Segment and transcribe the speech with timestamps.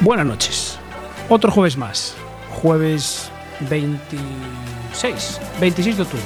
[0.00, 0.78] Buenas noches.
[1.28, 2.14] Otro jueves más.
[2.50, 3.30] Jueves
[3.68, 6.24] 26, 26 de octubre.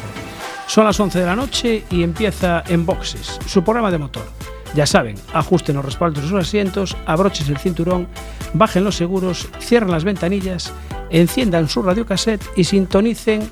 [0.67, 4.56] Son las 11 de la noche y empieza en boxes, su programa de motor.
[4.75, 8.09] Ya saben, ajusten los respaldos de sus asientos, abrochen el cinturón,
[8.53, 10.73] bajen los seguros, cierren las ventanillas,
[11.11, 13.49] enciendan su radiocassette y sintonicen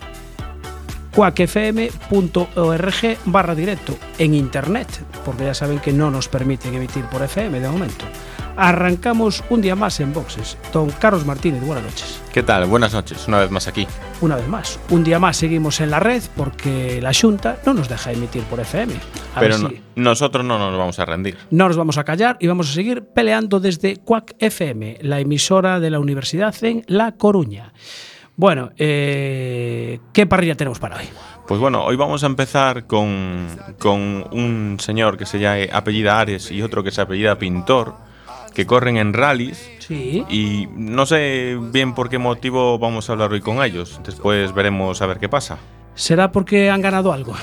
[1.14, 2.95] cuacfm.org
[3.27, 4.88] barra directo en internet,
[5.24, 8.04] porque ya saben que no nos permiten emitir por FM de momento.
[8.56, 10.56] Arrancamos un día más en boxes.
[10.72, 12.20] Don Carlos Martínez, buenas noches.
[12.32, 12.66] ¿Qué tal?
[12.66, 13.86] Buenas noches, una vez más aquí.
[14.20, 17.88] Una vez más, un día más seguimos en la red porque la Junta no nos
[17.88, 18.95] deja emitir por FM.
[19.34, 21.36] A Pero ver no- si- nosotros no nos vamos a rendir.
[21.50, 25.80] no nos vamos a callar y vamos a seguir peleando desde Cuac FM, la emisora
[25.80, 27.73] de la Universidad en La Coruña.
[28.36, 31.04] Bueno, eh, ¿qué parrilla tenemos para hoy?
[31.46, 33.46] Pues bueno, hoy vamos a empezar con,
[33.79, 37.95] con un señor que se llama apellida Ares y otro que se apellida Pintor,
[38.55, 39.71] que corren en rallies.
[39.80, 40.24] Sí.
[40.29, 44.01] Y no sé bien por qué motivo vamos a hablar hoy con ellos.
[44.05, 45.59] Después veremos a ver qué pasa.
[45.95, 47.35] ¿Será porque han ganado algo?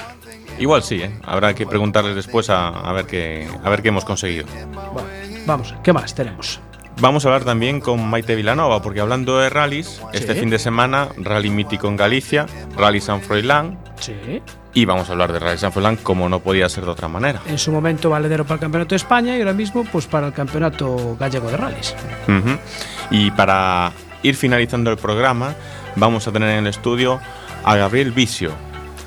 [0.59, 1.12] Igual sí, ¿eh?
[1.23, 4.45] habrá que preguntarles después a, a ver qué, a ver qué hemos conseguido.
[4.94, 5.08] Bueno,
[5.45, 6.59] vamos, ¿qué más tenemos?
[7.00, 11.08] Vamos a hablar también con Maite Vilanova, porque hablando de rallies, este fin de semana,
[11.17, 12.45] rally mítico en Galicia,
[12.78, 14.42] Rally San Froilán, Sí.
[14.73, 17.41] Y vamos a hablar de Rally San Froilán como no podía ser de otra manera.
[17.45, 20.33] En su momento valedero para el Campeonato de España y ahora mismo pues para el
[20.33, 21.95] Campeonato Gallego de Rallys.
[23.09, 23.92] Y para
[24.23, 25.55] ir finalizando el programa,
[25.95, 27.19] vamos a tener en el estudio
[27.64, 28.52] a Gabriel Vicio.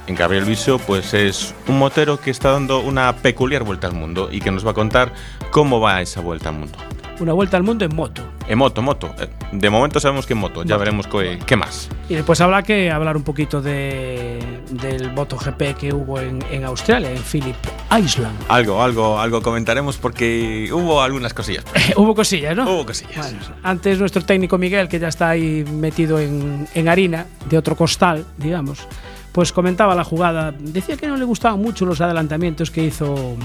[0.06, 4.28] En Gabriel Vicio, pues es un motero que está dando una peculiar vuelta al mundo
[4.30, 5.12] y que nos va a contar
[5.50, 6.78] cómo va esa vuelta al mundo.
[7.20, 8.22] Una vuelta al mundo en moto.
[8.48, 9.14] En moto, moto.
[9.20, 11.88] Eh, De momento sabemos que en moto, ya veremos qué, qué más.
[12.08, 17.10] Y después habrá que hablar un poquito de, del MotoGP que hubo en, en Australia,
[17.10, 17.54] en Phillip
[17.96, 18.36] Island.
[18.48, 21.64] Algo, algo, algo comentaremos porque hubo algunas cosillas.
[21.96, 22.64] hubo cosillas, ¿no?
[22.68, 23.16] Hubo cosillas.
[23.16, 27.76] Bueno, antes nuestro técnico Miguel, que ya está ahí metido en, en harina de otro
[27.76, 28.86] costal, digamos,
[29.32, 30.52] pues comentaba la jugada.
[30.58, 33.36] Decía que no le gustaban mucho los adelantamientos que hizo,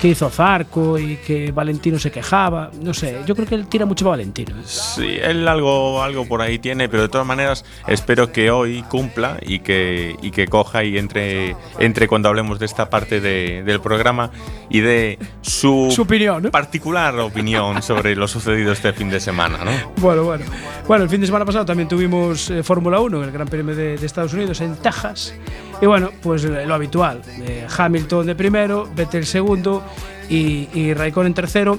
[0.00, 2.70] que hizo Zarco y que Valentino se quejaba.
[2.82, 4.56] No sé, yo creo que él tira mucho para Valentino.
[4.56, 4.62] ¿eh?
[4.64, 9.36] Sí, él algo, algo por ahí tiene, pero de todas maneras espero que hoy cumpla
[9.42, 13.80] y que, y que coja y entre, entre cuando hablemos de esta parte de- del
[13.80, 14.30] programa
[14.70, 16.50] y de su, Su opinión, ¿no?
[16.50, 19.70] particular opinión sobre lo sucedido este fin de semana, ¿no?
[19.96, 20.44] Bueno, bueno.
[20.88, 23.98] Bueno, el fin de semana pasado también tuvimos eh, Fórmula 1, el Gran Premio de,
[23.98, 25.34] de Estados Unidos en Texas.
[25.80, 27.22] Y bueno, pues eh, lo habitual.
[27.42, 29.82] eh, Hamilton de primero, Vettel segundo
[30.28, 31.78] y, y Raikkonen tercero.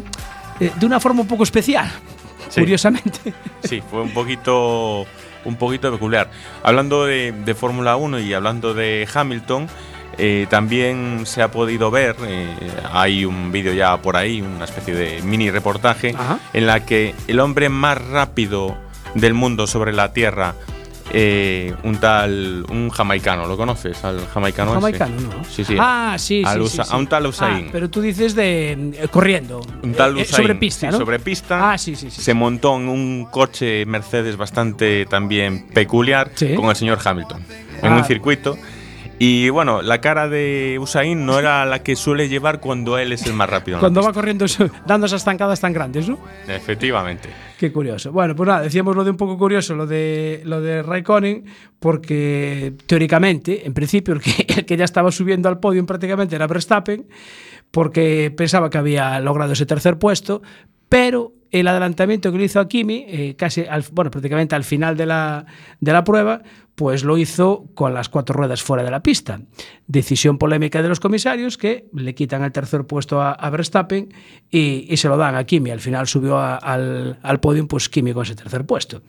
[0.60, 1.90] eh, de una forma un poco especial,
[2.50, 2.62] Sí.
[2.62, 3.34] curiosamente.
[3.64, 5.06] Sí, fue un poquito,
[5.46, 6.30] un poquito peculiar.
[6.64, 9.68] Hablando de, de Fórmula 1 y hablando de Hamilton,
[10.18, 12.48] eh, también se ha podido ver, eh,
[12.92, 16.40] hay un vídeo ya por ahí, una especie de mini reportaje, Ajá.
[16.54, 18.76] en la que el hombre más rápido
[19.16, 20.56] del mundo sobre la Tierra,
[21.14, 24.04] eh, un tal, un jamaicano, ¿lo conoces?
[24.04, 25.00] Al jamaicano ese?
[25.00, 25.44] ¿no?
[25.50, 25.76] Sí, sí.
[25.80, 26.90] Ah, sí, sí, sí, sí.
[26.90, 27.66] A un tal Usain.
[27.68, 29.62] Ah, pero tú dices de eh, corriendo.
[29.84, 30.98] Un tal Eh, eh, Usain, sobre pista, ¿no?
[30.98, 31.72] sobre pista.
[31.72, 32.22] Ah, sí, sí, sí.
[32.22, 37.44] Se montó en un coche Mercedes bastante también peculiar con el señor Hamilton
[37.82, 37.98] en Ah.
[37.98, 38.58] un circuito.
[39.24, 43.24] Y bueno, la cara de Usain no era la que suele llevar cuando él es
[43.28, 43.78] el más rápido.
[43.78, 44.48] Cuando va corriendo
[44.88, 46.18] dando esas zancadas tan grandes, ¿no?
[46.48, 47.30] Efectivamente.
[47.60, 48.12] Qué curioso.
[48.12, 51.46] Bueno, pues nada, decíamos lo de un poco curioso, lo de lo de Raikkonen,
[51.80, 56.48] porque teóricamente, en principio, el que, el que ya estaba subiendo al podio prácticamente era
[56.48, 57.06] Verstappen,
[57.70, 60.42] porque pensaba que había logrado ese tercer puesto,
[60.92, 64.98] pero el adelantamiento que le hizo a Kimi, eh, casi al, bueno, prácticamente al final
[64.98, 65.46] de la,
[65.80, 66.42] de la, prueba,
[66.76, 69.40] pues lo hizo con las cuatro ruedas fuera de la pista.
[69.88, 74.14] Decisión polémica de los comisarios que le quitan el tercer puesto a, a Verstappen
[74.50, 75.72] y, y, se lo dan a Kimi.
[75.72, 79.02] Al final subió a, al, al podio pues Kimi con ese tercer puesto.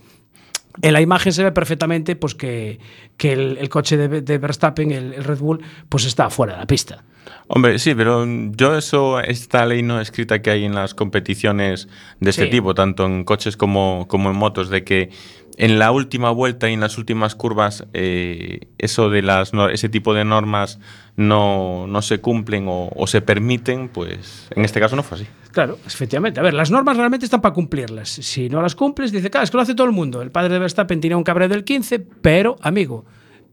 [0.80, 2.78] En la imagen se ve perfectamente pues, que,
[3.16, 6.60] que el, el coche de, de Verstappen, el, el Red Bull, pues está fuera de
[6.60, 7.04] la pista.
[7.46, 11.88] Hombre, sí, pero yo eso, esta ley no escrita que hay en las competiciones
[12.20, 12.50] de este Sí.
[12.50, 15.10] tipo, tanto en coches como, como en motos, de que
[15.56, 20.14] en la última vuelta y en las últimas curvas eh, eso de las ese tipo
[20.14, 20.78] de normas
[21.16, 25.26] no, no se cumplen o, o se permiten, pues en este caso no fue así.
[25.52, 26.40] Claro, efectivamente.
[26.40, 28.08] A ver, las normas realmente están para cumplirlas.
[28.08, 30.22] Si no las cumples, dice, claro, es que lo hace todo el mundo.
[30.22, 33.04] El padre de Verstappen tenía un cabreo del 15, pero, amigo,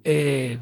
[0.06, 0.58] eh,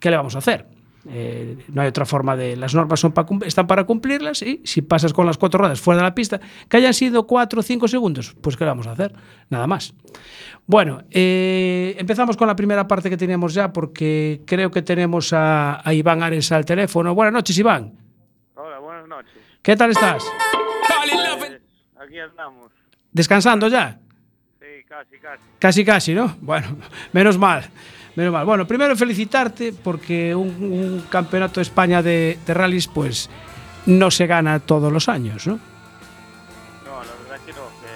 [0.00, 0.66] ¿qué le vamos a hacer?
[1.08, 2.56] Eh, no hay otra forma de.
[2.56, 5.98] Las normas son pa están para cumplirlas y si pasas con las cuatro ruedas fuera
[5.98, 9.14] de la pista, que hayan sido cuatro o cinco segundos, pues ¿qué vamos a hacer?
[9.50, 9.94] Nada más.
[10.66, 15.86] Bueno, eh, empezamos con la primera parte que teníamos ya porque creo que tenemos a,
[15.86, 17.14] a Iván Ares al teléfono.
[17.14, 17.92] Buenas noches, Iván.
[18.54, 19.42] Hola, buenas noches.
[19.62, 20.24] ¿Qué tal estás?
[21.38, 21.60] Pues,
[21.96, 22.70] aquí andamos.
[23.12, 23.98] ¿Descansando ya?
[24.60, 25.42] Sí, casi, casi.
[25.58, 26.36] Casi, casi, ¿no?
[26.40, 26.76] Bueno,
[27.12, 27.64] menos mal.
[28.16, 28.44] Menos mal.
[28.44, 33.28] Bueno, primero felicitarte porque un, un campeonato de España de, de rallies, pues
[33.86, 35.54] no se gana todos los años, ¿no?
[35.54, 35.60] No,
[37.02, 37.90] la verdad que no, que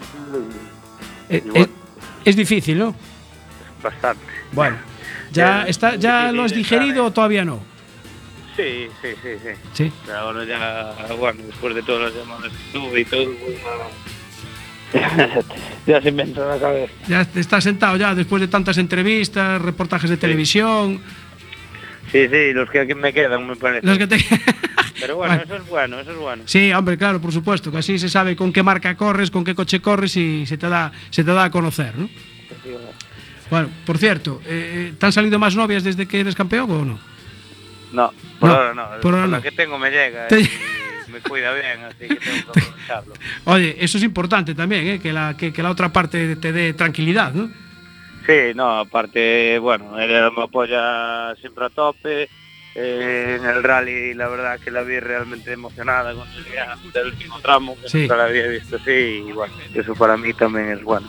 [0.00, 1.62] es muy difícil Eh.
[1.62, 1.68] Es,
[2.24, 2.94] es difícil, ¿no?
[3.82, 4.22] bastante.
[4.52, 4.76] Bueno,
[5.32, 7.60] ya Eh, está, ya lo has digerido o todavía no.
[8.56, 9.50] Sí, sí, sí, sí.
[9.72, 9.92] Sí.
[10.06, 13.58] Pero ahora ya, bueno, después de todas las llamadas que tuve y todo, pues
[15.86, 16.92] ya, se en la cabeza.
[17.08, 21.00] Ya estás sentado ya después de tantas entrevistas, reportajes de televisión,
[22.10, 23.86] Sí, sí, los que me quedan, me parece.
[23.86, 24.18] los que te...
[25.00, 26.42] Pero bueno, eso es bueno, eso es bueno.
[26.46, 29.54] Sí, hombre, claro, por supuesto, que así se sabe con qué marca corres, con qué
[29.54, 32.08] coche corres y se te da, se te da a conocer, ¿no?
[33.50, 36.98] Bueno, por cierto, eh, ¿te han salido más novias desde que eres campeón o no?
[37.92, 39.00] No, por No, ahora no.
[39.00, 39.42] por ahora la no.
[39.42, 40.50] que tengo me llega Te- y
[41.12, 43.14] me cuida bien, así que tengo que aprovecharlo.
[43.44, 44.98] Oye, eso es importante también, ¿eh?
[45.00, 47.50] que, la, que, que la otra parte te dé tranquilidad, ¿no?
[48.26, 52.28] Sí, no, aparte, bueno, ella me apoya siempre a tope.
[52.74, 57.08] eh, en el rally, la verdad que la vi realmente emocionada con el día del
[57.08, 57.98] último tramo, que Sí.
[58.02, 58.90] nunca la había visto así,
[59.28, 61.06] y bueno, eso para mí también es bueno.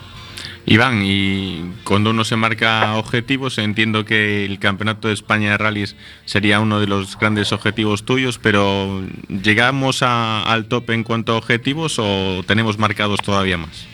[0.66, 5.94] Iván, y cuando uno se marca objetivos, entiendo que el Campeonato de España de Rallys
[6.24, 11.98] sería uno de los grandes objetivos tuyos, pero ¿llegamos al tope en cuanto a objetivos
[11.98, 13.86] o tenemos marcados todavía más?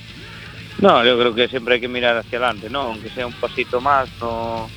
[0.78, 2.82] No, yo creo que siempre hay que mirar hacia adelante, ¿no?
[2.82, 4.70] Aunque sea un pasito más, no,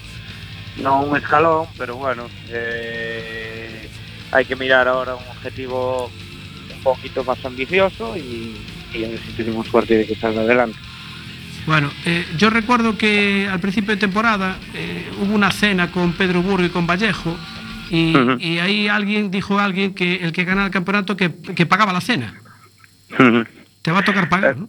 [0.78, 3.88] no un escalón, pero bueno, eh,
[4.31, 6.10] hay que mirar ahora un objetivo
[6.75, 8.57] un poquito más ambicioso y,
[8.94, 10.78] y a ver tenemos suerte de que salga adelante.
[11.65, 16.42] Bueno, eh, yo recuerdo que al principio de temporada eh, hubo una cena con Pedro
[16.42, 17.38] Burgo y con Vallejo
[17.89, 21.94] y, ahí alguien dijo a alguien que el que ganara el campeonato que, que pagaba
[21.94, 22.33] la cena.
[23.81, 24.68] Te va a tocar pagar, ¿no?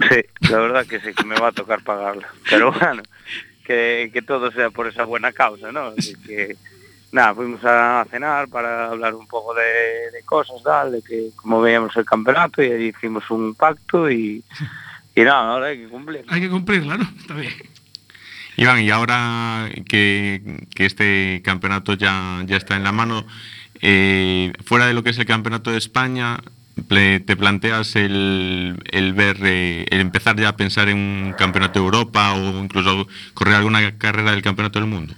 [0.00, 2.28] Sí, la verdad que sí, que me va a tocar pagarla.
[2.48, 3.02] Pero bueno,
[3.64, 5.92] que, que todo sea por esa buena causa, ¿no?
[5.98, 6.56] Así que,
[7.12, 11.60] nada, fuimos a cenar para hablar un poco de, de cosas, tal, de que como
[11.60, 14.42] veíamos el campeonato y ahí hicimos un pacto y,
[15.16, 16.24] y nada, ahora hay que cumplir.
[16.28, 17.10] Hay que cumplirla, ¿no?
[17.18, 17.52] Está bien.
[18.56, 20.40] Iván, y ahora que,
[20.74, 23.26] que este campeonato ya, ya está en la mano,
[23.82, 26.38] eh, fuera de lo que es el Campeonato de España,
[26.88, 31.84] ¿te planteas el, el ver, eh, el empezar ya a pensar en un Campeonato de
[31.84, 35.14] Europa o incluso correr alguna carrera del Campeonato del Mundo?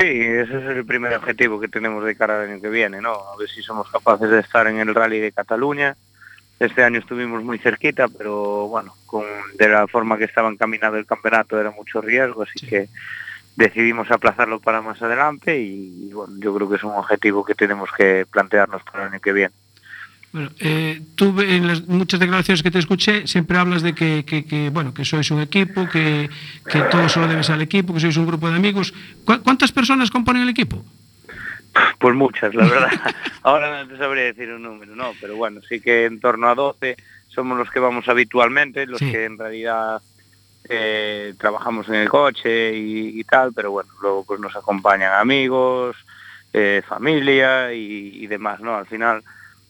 [0.00, 3.12] Sí, ese es el primer objetivo que tenemos de cara al año que viene, ¿no?
[3.12, 5.96] A ver si somos capaces de estar en el Rally de Cataluña.
[6.58, 9.24] Este año estuvimos muy cerquita, pero bueno, con,
[9.58, 12.66] de la forma que estaba encaminado el campeonato era mucho riesgo, así Sí.
[12.66, 12.88] que
[13.56, 17.54] decidimos aplazarlo para más adelante y, y, bueno, yo creo que es un objetivo que
[17.54, 19.52] tenemos que plantearnos para el año que viene.
[20.32, 24.44] Bueno, eh, tú en las muchas declaraciones que te escuché siempre hablas de que, que-
[24.44, 26.28] que, bueno que sois un equipo, que,
[26.70, 28.92] que todo se lo debes al equipo, que sois un grupo de amigos.
[29.24, 30.84] ¿Cu- ¿Cuántas personas componen el equipo?
[31.98, 32.90] Pues muchas, la verdad.
[33.42, 36.54] Ahora no te sabría decir un número, no, pero bueno, sí que en torno a
[36.54, 36.96] 12
[37.28, 39.10] somos los que vamos habitualmente, los Sí.
[39.10, 40.00] que en realidad
[40.68, 45.96] eh, trabajamos en el coche y, y tal, pero bueno, luego pues nos acompañan amigos,
[46.52, 48.76] eh, familia y, y demás, ¿no?
[48.76, 49.22] Al final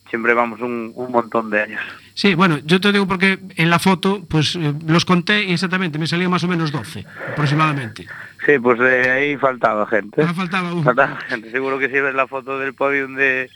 [0.09, 1.83] siempre vamos un, un montón de años.
[2.19, 5.99] Sí, bueno, yo te digo porque en la foto pues eh, los conté y exactamente
[5.99, 8.07] me salían más o menos 12 aproximadamente.
[8.47, 10.25] Sí, pues de ahí faltaba gente.
[10.25, 10.83] Me faltaba uno.
[10.83, 11.51] Faltaba gente.
[11.51, 13.51] Seguro que si ves la foto del podium de,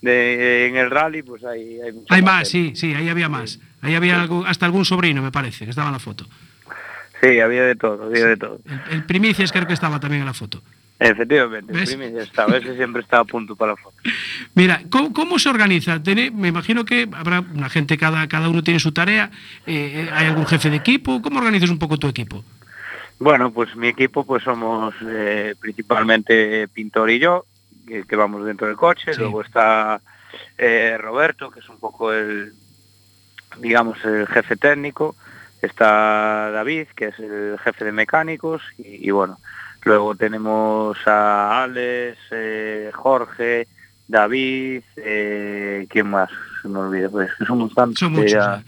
[0.00, 3.58] de en el rally, pues hay, hay mucha Hay más, sí, sí, ahí había más.
[3.82, 6.24] Ahí había algo- hasta algún sobrino, me parece, que estaba en la foto.
[7.20, 8.60] Sí, había de todo, había de todo.
[8.64, 10.62] El, el Primicias creo que estaba también en la foto.
[10.98, 11.94] Efectivamente, el ¿Ves?
[11.94, 13.96] primicia estaba, ese siempre estaba a punto para la foto.
[14.54, 16.02] Mira, ¿cómo, cómo se organiza?
[16.02, 19.30] Tiene- me imagino que habrá una gente, cada, cada uno tiene su tarea.
[19.66, 21.20] eh, ¿Hay algún jefe de equipo?
[21.20, 22.44] ¿Cómo organizas un poco tu equipo?
[23.18, 27.44] Bueno, pues mi equipo pues somos eh, principalmente Pintor y yo,
[27.86, 29.20] que, que vamos dentro del coche, Sí.
[29.20, 30.00] luego está
[30.58, 32.52] eh, Roberto, que es un poco el,
[33.58, 35.16] digamos, el jefe técnico,
[35.62, 39.38] está David, que es el jefe de mecánicos, y, y bueno,
[39.84, 43.66] luego tenemos a Alex, eh, Jorge,
[44.08, 46.30] David, eh, ¿quién más?
[46.62, 47.98] Se me olvida, pues somos tantos.
[47.98, 48.32] Son muchos.
[48.32, 48.62] ya-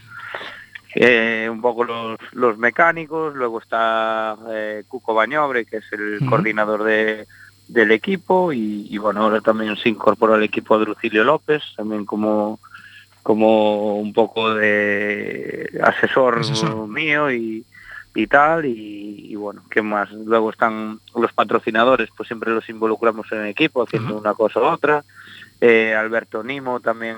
[0.95, 1.45] ¿eh?
[1.45, 4.37] eh, un poco los, los mecánicos, luego está
[4.89, 7.27] Cuco Bañobre, que es el coordinador de,
[7.69, 12.61] del equipo y, y, bueno, ahora también se incorporó al equipo Drucilio López, también como,
[13.23, 16.89] como un poco de asesor, Asesor.
[16.89, 17.65] mío y,
[18.17, 20.11] y tal y, y bueno, ¿qué más?
[20.11, 24.65] Luego están los patrocinadores, pues siempre los involucramos en el equipo haciendo una cosa u
[24.65, 25.05] otra.
[25.61, 27.17] Eh, Alberto Nimo también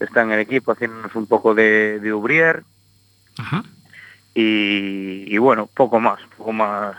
[0.00, 2.64] está en el equipo haciéndonos un poco de, de Ubrier
[3.38, 3.64] Ajá.
[4.34, 6.96] y, y bueno, poco más, poco más.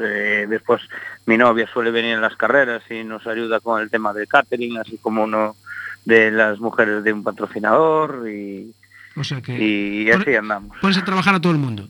[0.00, 0.80] Eh, después
[1.26, 4.78] mi novia suele venir en las carreras y nos ayuda con el tema del catering,
[4.78, 5.56] así como uno
[6.04, 8.72] de las mujeres de un patrocinador y,
[9.16, 10.78] O sea que y así andamos.
[10.80, 11.88] pones a trabajar a todo el mundo.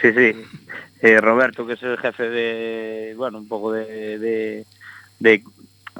[0.00, 0.44] Sí, sí.
[1.00, 4.66] Eh, Roberto, que es el jefe de, bueno, un poco de, de,
[5.18, 5.42] de,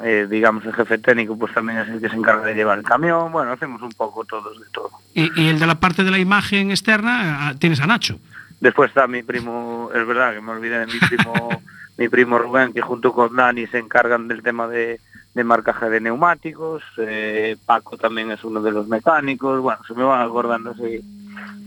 [0.03, 2.85] eh, digamos, el jefe técnico, pues también es el que se encarga de llevar el
[2.85, 3.33] camión.
[3.33, 4.91] Bueno, hacemos un poco todos de todo.
[5.15, 8.19] Y, y el de la parte de la imagen externa ah, tienes a Nacho.
[8.61, 11.63] Después está mi primo, es verdad que me olvidé de mi primo,
[11.99, 15.01] mi primo Rubén, que junto con Dani se encargan del tema de,
[15.35, 16.83] de marcaje de neumáticos.
[16.99, 19.61] Eh, Paco también es uno de los mecánicos.
[19.61, 21.01] Bueno, se me van acordando así.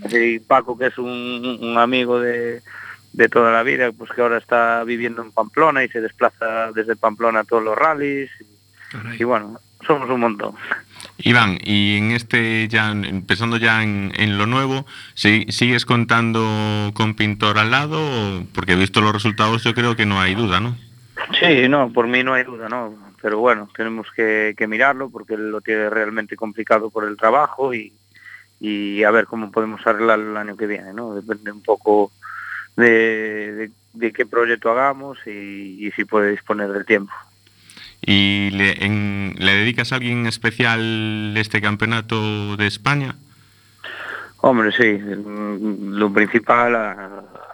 [0.05, 2.61] Así Paco, que es un, un amigo de,
[3.13, 6.95] de toda la vida, pues que ahora está viviendo en Pamplona y se desplaza desde
[6.95, 8.29] Pamplona a todos los rallies.
[9.19, 10.55] Y bueno, somos un montón.
[11.17, 17.13] Iván, y en este ya, empezando ya en, en lo nuevo, ¿sí- ¿sigues contando con
[17.15, 18.43] Pintor al lado?
[18.53, 20.75] Porque visto los resultados yo creo que no hay duda, ¿no?
[21.39, 22.93] Sí, no, por mí no hay duda, ¿no?
[23.21, 27.73] Pero bueno, tenemos que, que mirarlo porque él lo tiene realmente complicado por el trabajo
[27.73, 27.93] y,
[28.67, 31.13] y a ver cómo podemos arreglarlo el año que viene, ¿no?
[31.13, 32.11] Depende un poco
[32.75, 37.13] de, de- de qué proyecto hagamos y, y si puede disponer del tiempo.
[38.01, 43.15] ¿Y le, en- le dedicas a alguien especial este campeonato de España?
[44.41, 46.91] Hombre, sí, lo principal a,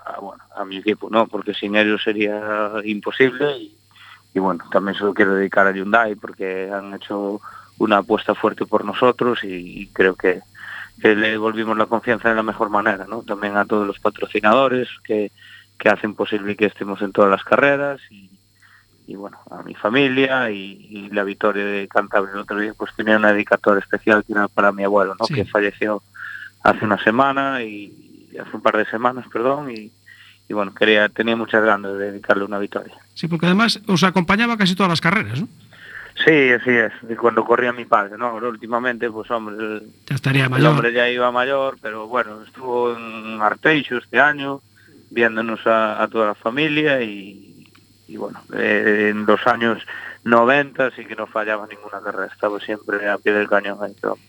[0.05, 1.27] a, bueno, a mi equipo, ¿no?
[1.27, 3.75] Porque sin ellos sería imposible y,
[4.33, 7.39] y bueno, también se lo quiero dedicar a Hyundai porque han hecho
[7.77, 10.41] una apuesta fuerte por nosotros y creo que,
[11.01, 13.23] que le devolvimos la confianza de la mejor manera, ¿no?
[13.23, 15.31] También a todos los patrocinadores que,
[15.77, 18.29] que hacen posible que estemos en todas las carreras y,
[19.07, 22.91] y bueno, a mi familia y, y la victoria de Cantabria el otro día pues
[22.95, 25.25] tenía una dedicatoria especial que era para mi abuelo, ¿no?
[25.25, 25.33] Sí.
[25.33, 26.03] Que falleció
[26.63, 29.91] hace una semana y hace un par de semanas, perdón, y,
[30.47, 32.93] y bueno, quería tenía muchas ganas de dedicarle una victoria.
[33.15, 35.47] Sí, porque además os acompañaba casi todas las carreras, ¿no?
[36.25, 38.27] Sí, así es, cuando corría mi padre, ¿no?
[38.27, 40.71] Ahora últimamente, pues hombre, el, Ya estaría el mayor.
[40.71, 44.61] hombre ya iba mayor, pero bueno, estuvo en Arteixo este año,
[45.09, 47.65] viéndonos a, a toda la familia y,
[48.07, 49.79] y bueno, eh, en los años
[50.23, 54.07] 90 sí que no fallaba ninguna carrera, estaba siempre a pie del cañón ahí, este
[54.07, 54.27] hombre.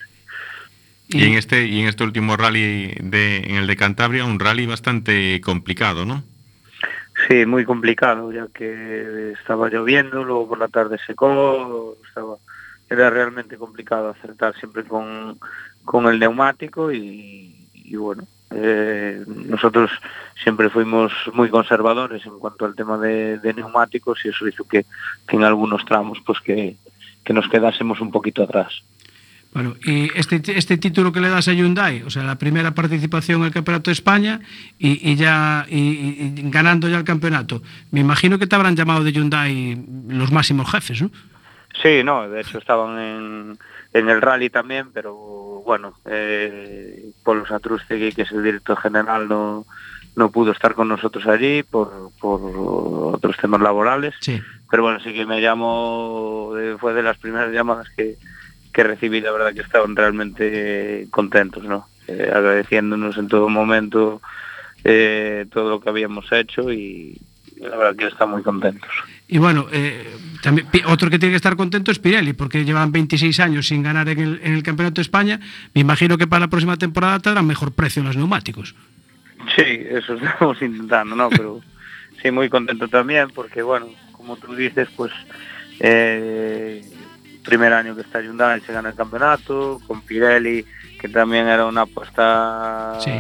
[1.08, 4.64] Y, en este y en este último rally de en el de Cantabria, un rally
[4.64, 6.22] bastante complicado, ¿no?
[7.28, 12.36] Sí, muy complicado, ya que estaba lloviendo, luego por la tarde secó, estaba,
[12.88, 15.38] era realmente complicado acertar siempre con,
[15.84, 17.54] con el neumático y,
[17.96, 19.90] bueno, eh, nosotros
[20.42, 24.84] siempre fuimos muy conservadores en cuanto al tema de, de neumáticos y eso hizo que,
[25.26, 26.76] que en algunos tramos pues que,
[27.24, 28.82] que nos quedásemos un poquito atrás.
[29.52, 33.40] Bueno, y este, este título que le das a Hyundai, o sea, la primera participación
[33.40, 34.40] en el Campeonato de España
[34.78, 38.76] y, y ya y, y- y ganando ya el campeonato, me imagino que te habrán
[38.76, 39.78] llamado de Hyundai
[40.08, 41.10] los máximos jefes, ¿no?
[41.82, 43.58] Sí, no, de hecho estaban en,
[43.92, 45.14] en el rally también, pero
[45.66, 49.66] bueno, eh, Polo Satrustegui, que es el director general, no,
[50.16, 52.40] no pudo estar con nosotros allí por, por
[53.16, 54.40] otros temas laborales, Sí.
[54.70, 58.16] pero bueno, sí que me llamó, eh, fue de las primeras llamadas que,
[58.72, 61.86] que recibí, la verdad que estaban realmente contentos, ¿no?
[62.08, 64.20] Eh, agradeciéndonos en todo momento
[64.84, 67.16] eh, todo lo que habíamos hecho y
[67.60, 68.90] la verdad que están muy contentos.
[69.28, 70.10] Y bueno, eh,
[70.42, 74.08] también, otro que tiene que estar contento es Pirelli, porque llevan 26 años sin ganar
[74.08, 75.38] en el, en el Campeonato de España.
[75.74, 78.74] Me imagino que para la próxima temporada tendrán mejor precio en los neumáticos.
[79.56, 81.30] Sí, eso estamos intentando, ¿no?
[81.30, 81.60] Pero
[82.20, 85.12] sí, muy contento también porque, bueno, como tú dices, pues
[85.80, 86.82] eh,
[87.42, 90.64] primer año que está Hyundai se gana el campeonato, con Pirelli,
[91.00, 93.10] que también era una apuesta Sí.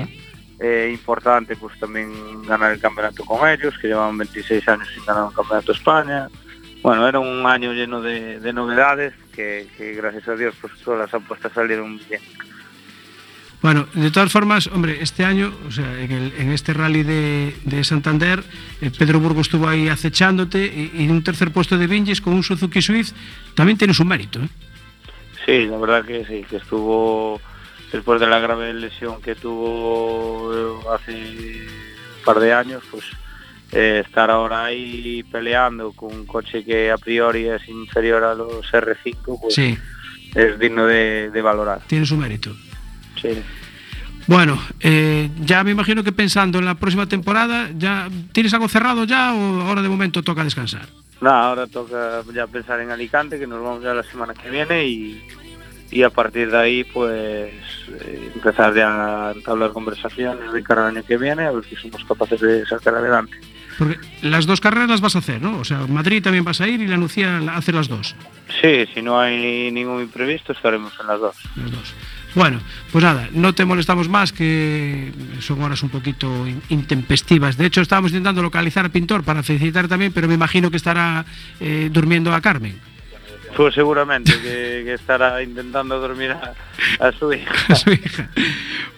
[0.60, 2.10] eh, importante, pues también
[2.46, 6.28] ganar el campeonato con ellos, que llevaban 26 años sin ganar un campeonato España.
[6.82, 11.00] Bueno, era un año lleno de, de novedades que, que gracias a Dios pues todas
[11.00, 12.20] las apuestas salieron bien.
[13.62, 17.54] Bueno, de todas formas, hombre, este año, o sea, en, el- en este rally de,
[17.64, 18.42] de Santander,
[18.80, 22.32] eh, Pedro Burgos estuvo ahí acechándote y, y en un tercer puesto de Vinges con
[22.34, 23.12] un Suzuki Swift,
[23.54, 24.48] también tienes un mérito, ¿eh?
[25.46, 27.40] Sí, la verdad que sí, que estuvo
[27.92, 33.04] después de la grave lesión que tuvo eh, hace un par de años, pues
[33.72, 38.66] eh, estar ahora ahí peleando con un coche que a priori es inferior a los
[38.72, 39.78] R5, pues Sí,
[40.34, 41.80] es digno de, de valorar.
[41.86, 42.54] tiene su mérito.
[43.22, 43.42] Sí.
[44.26, 49.04] Bueno, eh, ya me imagino que pensando en la próxima temporada, ¿ya tienes algo cerrado
[49.04, 50.86] ya o ahora de momento toca descansar?
[51.20, 54.86] Nada, ahora toca ya pensar en Alicante, que nos vamos ya la semana que viene
[54.86, 55.22] y,
[55.90, 57.52] y a partir de ahí pues
[58.00, 61.76] eh, empezar ya a entablar conversaciones de cara al año que viene, a ver si
[61.76, 63.36] somos capaces de sacar adelante.
[63.78, 65.58] Porque las dos carreras las vas a hacer, ¿no?
[65.58, 68.14] O sea, Madrid también vas a ir y la Nucía hace las dos.
[68.60, 71.36] Sí, si no hay ningún imprevisto estaremos en las dos.
[71.56, 71.94] Las dos.
[72.34, 72.60] Bueno,
[72.90, 77.58] pues nada, no te molestamos más, que son horas un poquito in- intempestivas.
[77.58, 81.26] De hecho, estábamos intentando localizar a Pintor para felicitar también, pero me imagino que estará
[81.60, 82.74] eh, durmiendo a Carmen.
[83.54, 86.54] Pues seguramente que, que estará intentando dormir a,
[87.06, 87.52] a su hija.
[87.68, 88.30] a su hija.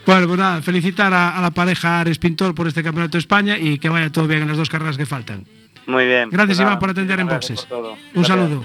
[0.06, 3.58] Bueno, pues nada, felicitar a, a la pareja Ares Pintor por este Campeonato de España
[3.58, 5.44] y que vaya todo bien en las dos carreras que faltan.
[5.86, 6.28] Muy bien.
[6.30, 7.66] Gracias, Pues Iván, por atender en boxes.
[7.70, 8.26] Un Gracias.
[8.28, 8.64] saludo.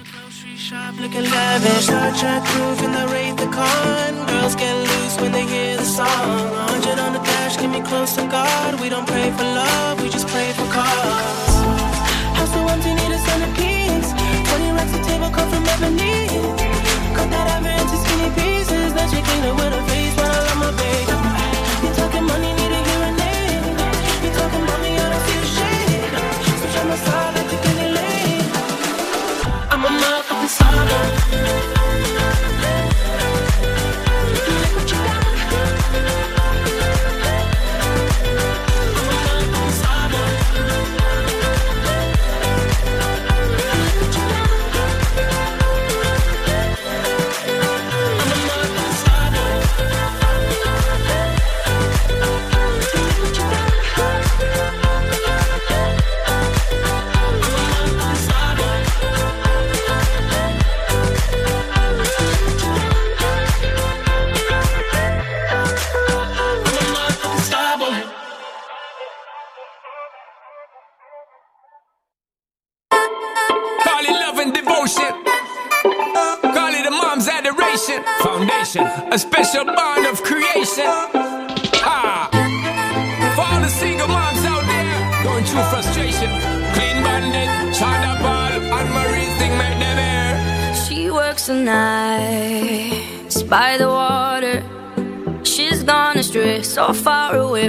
[0.70, 4.14] Shop looking lavish, Star Trek groove in the Wraith the Con.
[4.28, 6.06] Girls get loose when they hear the song.
[6.06, 8.80] 100 on the dash, get me close to God.
[8.80, 11.58] We don't pray for love, we just pray for cause.
[12.38, 14.14] House so empty, need a centerpiece.
[14.14, 16.30] 20 racks a table cut from ebony.
[17.18, 18.94] Cut that ever into skinny pieces.
[18.94, 19.89] Then she clean it with a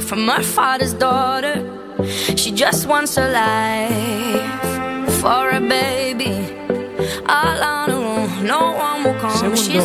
[0.00, 1.64] away from her father's daughter.
[2.36, 6.56] She just wants a life for a baby.
[7.26, 8.76] All on her own, no.
[9.02, 9.78] Pues, She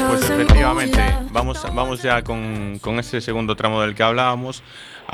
[0.00, 4.62] pues efectivamente, vamos, vamos ya con, con ese segundo tramo del que hablábamos.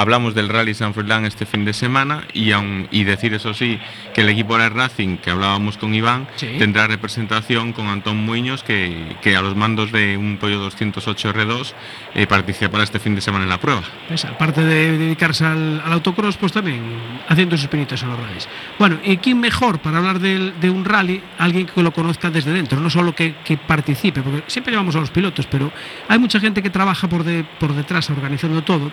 [0.00, 3.80] Hablamos del Rally San Fernán este fin de semana y, aun- y decir eso sí
[4.14, 6.46] que el equipo de Racing, que hablábamos con Iván, Sí.
[6.56, 11.72] tendrá representación con Antón Muñoz, que, que a los mandos de un Pollo 208 R2
[12.14, 13.82] eh, participará este fin de semana en la prueba.
[14.06, 16.80] Pues, aparte de dedicarse al, al autocross, pues también
[17.28, 18.48] haciendo sus pinitos a los rallies.
[18.78, 21.20] Bueno, ¿y quién mejor para hablar de, un rally?
[21.38, 25.00] Alguien que lo conozca desde dentro, no solo que, que participe, porque siempre llevamos a
[25.00, 25.72] los pilotos, pero
[26.06, 28.92] hay mucha gente que trabaja por, de- por detrás organizando todo.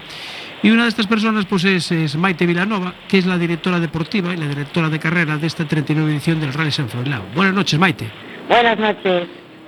[0.66, 4.34] Y una de estas personas pues es, es Maite Vilanova, que es la directora deportiva
[4.34, 7.22] y la directora de carrera de esta 39 edición del Rally San Froilán.
[7.36, 8.08] Buenas noches, Maite.
[8.50, 9.28] Buenas noches.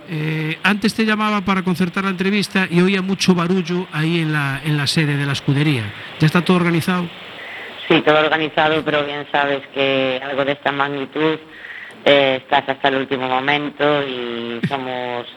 [0.09, 4.59] Eh, antes te llamaba para concertar la entrevista y oía mucho barullo ahí en la,
[4.65, 5.83] en la sede de la escudería.
[6.19, 7.07] ¿Ya está todo organizado?
[7.87, 11.37] Sí, todo organizado, pero bien sabes que algo de esta magnitud
[12.05, 15.27] eh, estás hasta el último momento y somos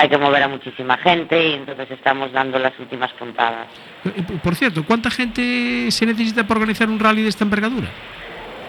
[0.00, 3.66] hay que mover a muchísima gente y entonces estamos dando las últimas puntadas.
[4.04, 7.88] Eh, Por cierto, ¿cuánta gente se necesita para organizar un rally de esta envergadura?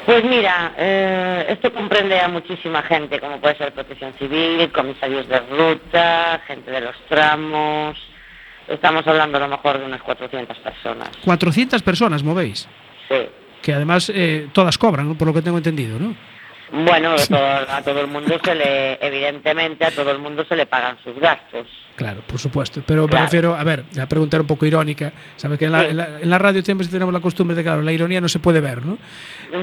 [0.07, 5.39] Pues mira, eh, esto comprende a muchísima gente, como puede ser Protección Civil, comisarios de
[5.41, 7.95] ruta, gente de los tramos.
[8.67, 11.09] Estamos hablando a lo mejor de unas 400 personas.
[11.23, 12.67] 400 personas movéis,
[13.07, 13.27] Sí.
[13.61, 15.15] que además eh, todas cobran, ¿no?
[15.15, 16.15] por lo que tengo entendido, ¿no?
[16.71, 20.65] Bueno, todo- a todo el mundo se le, evidentemente, a todo el mundo se le
[20.65, 21.67] pagan sus gastos.
[21.95, 22.81] Claro, por supuesto.
[22.85, 23.25] Pero me Claro.
[23.25, 25.11] refiero, a ver, la pregunta era un poco irónica.
[25.35, 25.87] Sabes que en la, Sí.
[25.89, 28.39] en la- en la radio siempre tenemos la costumbre de, claro, la ironía no se
[28.39, 28.97] puede ver, ¿no?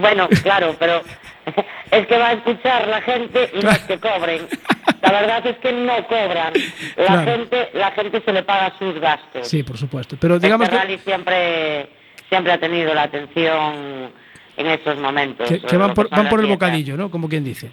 [0.00, 1.00] Bueno, claro, pero
[1.90, 4.46] es que va a escuchar la gente y no es que cobren.
[5.00, 6.52] La verdad es que no cobran.
[6.96, 7.24] La Claro.
[7.32, 9.48] gente, la gente se le paga sus gastos.
[9.48, 10.16] Sí, por supuesto.
[10.20, 11.88] Pero digamos este que, rally siempre,
[12.28, 14.10] siempre ha tenido la atención
[14.56, 15.48] en esos momentos.
[15.48, 17.10] que, van, por, van por el bocadillo, ¿no?
[17.10, 17.70] Como quien dice.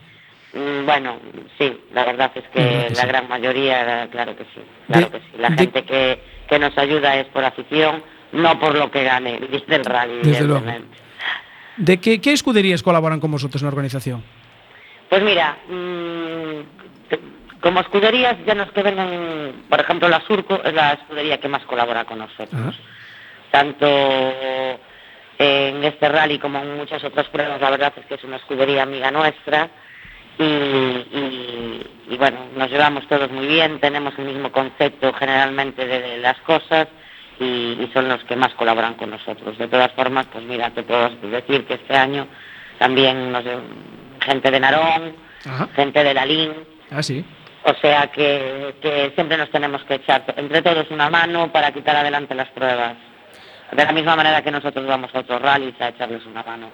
[0.54, 1.17] Mm, Bueno,
[1.58, 3.08] sí, la verdad es que La verdad que la sí.
[3.08, 5.32] gran mayoría, claro que sí, claro De- que sí.
[5.39, 9.39] La de- gente que, que nos ayuda es por afición, no por lo que gane
[9.67, 10.65] del rally, Desde luego.
[11.78, 14.22] De que escuderías colaboran con vosotros na organización?
[15.10, 16.60] Pues mira, mm,
[17.62, 21.63] como escuderías ya nos que vengan, por ejemplo, la Surco es la escudería que más
[21.65, 22.54] colabora con nosotros.
[22.54, 22.74] Ajá.
[23.50, 23.88] Tanto
[25.44, 28.84] en este rally como en muchas otras pruebas, la verdad es que es una escudería
[28.84, 29.70] amiga nuestra
[30.38, 36.02] y, y- y bueno, nos llevamos todos muy bien, tenemos el mismo concepto generalmente de,
[36.02, 36.88] de las cosas
[37.40, 39.58] y, y son los que más colaboran con nosotros.
[39.58, 42.28] De todas formas, pues mira, te puedo decir que este año
[42.78, 43.44] también nos,
[44.22, 45.68] gente de Narón, Ajá.
[45.76, 46.54] gente de Lalín,
[46.92, 47.24] Ah, sí.
[47.64, 51.96] o sea que, que siempre nos tenemos que echar entre todos una mano para quitar
[51.96, 52.96] adelante las pruebas.
[53.76, 56.70] De la misma manera que nosotros vamos a otros rallies a echarles una mano.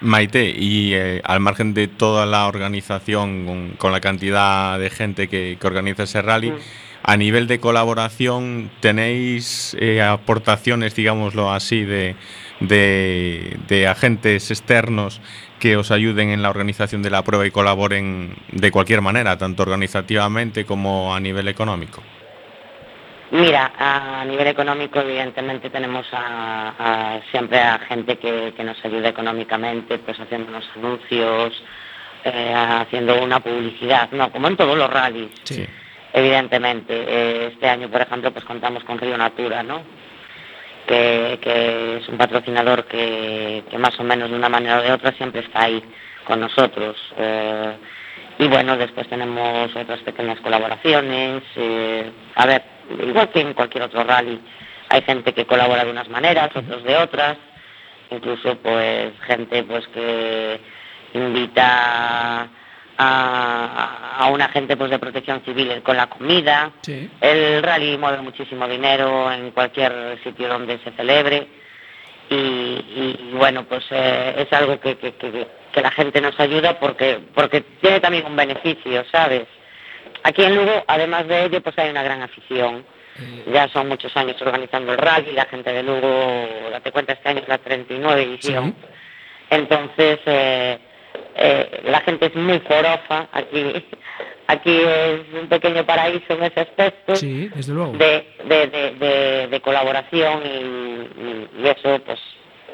[0.00, 5.28] Maite, y eh, al margen de toda la organización, con, con la cantidad de gente
[5.28, 6.58] que, que organiza ese rally, Mm.
[7.02, 12.16] a nivel de colaboración, ¿tenéis eh, aportaciones, digámoslo así, de,
[12.60, 15.20] de, de agentes externos
[15.58, 19.62] que os ayuden en la organización de la prueba y colaboren de cualquier manera, tanto
[19.62, 22.02] organizativamente como a nivel económico?
[23.32, 29.08] Mira, a nivel económico evidentemente tenemos a, a- siempre a gente que, que nos ayuda
[29.10, 31.62] económicamente, pues haciendo unos anuncios,
[32.24, 35.30] eh, haciendo una publicidad, no, como en todos los rallies.
[35.44, 35.64] Sí.
[36.12, 39.82] Evidentemente, eh, este año, por ejemplo, pues contamos con Río Natura, ¿no?
[40.88, 44.90] Que, que es un patrocinador que, que más o menos de una manera o de
[44.92, 45.80] otra siempre está ahí
[46.24, 46.96] con nosotros.
[47.16, 47.76] eh,
[48.40, 51.42] y bueno, después tenemos otras pequeñas colaboraciones.
[52.34, 54.40] a ver, igual que en cualquier otro rally,
[54.88, 57.36] hay gente que colabora de unas maneras, otros de otras.
[58.10, 60.60] Incluso, pues, gente pues que
[61.14, 62.48] invita
[62.98, 66.72] a, a un agente pues de protección civil con la comida.
[66.82, 67.08] Sí.
[67.20, 71.46] El rally mueve muchísimo dinero en cualquier sitio donde se celebre
[72.28, 76.80] y, y, bueno, pues eh, es algo que, que, que- que la gente nos ayuda
[76.80, 79.44] porque, porque tiene también un beneficio, ¿sabes?
[80.22, 82.84] Aquí en Lugo, además de ello, pues hay una gran afición.
[83.52, 87.40] Ya son muchos años organizando el rally, la gente de Lugo, date cuenta, este año
[87.40, 88.74] es la 39 edición.
[89.50, 90.78] Entonces, eh,
[91.36, 93.84] eh, la gente es muy forofa, aquí,
[94.46, 97.92] aquí es un pequeño paraíso en ese aspecto Sí, desde luego.
[97.92, 102.18] de, de, de, de- de colaboración y, y- y eso pues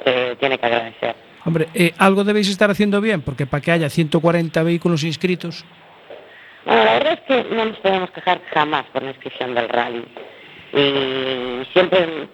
[0.05, 1.15] eh, tiene que agradecer.
[1.45, 5.65] Hombre, eh, algo debéis estar haciendo bien, porque para que haya 140 vehículos inscritos,
[6.67, 10.05] Bueno, la verdad es que no nos podemos quejar jamás por la inscripción del rally.
[10.73, 12.29] Y siempre,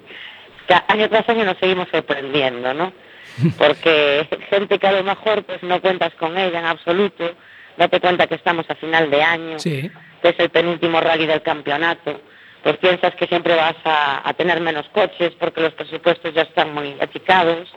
[0.89, 2.93] año tras año nos seguimos sorprendiendo, ¿no?
[3.59, 7.31] Porque gente que a lo mejor pues no cuentas con ella en absoluto,
[7.77, 9.91] date cuenta que estamos a final de año, sí.
[10.23, 12.19] que es el penúltimo rally del campeonato,
[12.63, 16.73] pues piensas que siempre vas a, a tener menos coches porque los presupuestos ya están
[16.73, 17.71] muy achicados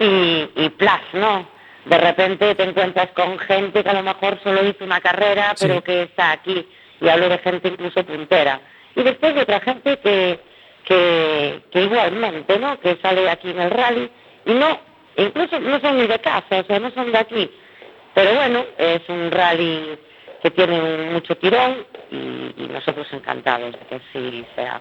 [0.00, 1.57] y, y plus, ¿no?
[1.84, 5.66] De repente te encuentras con gente que a lo mejor solo hizo una carrera, Sí.
[5.66, 6.68] pero que está aquí,
[7.00, 8.60] y hablo de gente incluso puntera.
[8.94, 10.40] Y después de otra gente que,
[10.84, 12.78] que, que igualmente, ¿no?
[12.80, 14.10] Que sale aquí en el rally,
[14.46, 14.78] y no,
[15.16, 17.50] incluso no son ni de casa, o sea, no son de aquí.
[18.14, 19.98] Pero bueno, es un rally
[20.42, 22.16] que tiene mucho tirón y,
[22.56, 24.80] y nosotros encantados de que así sea.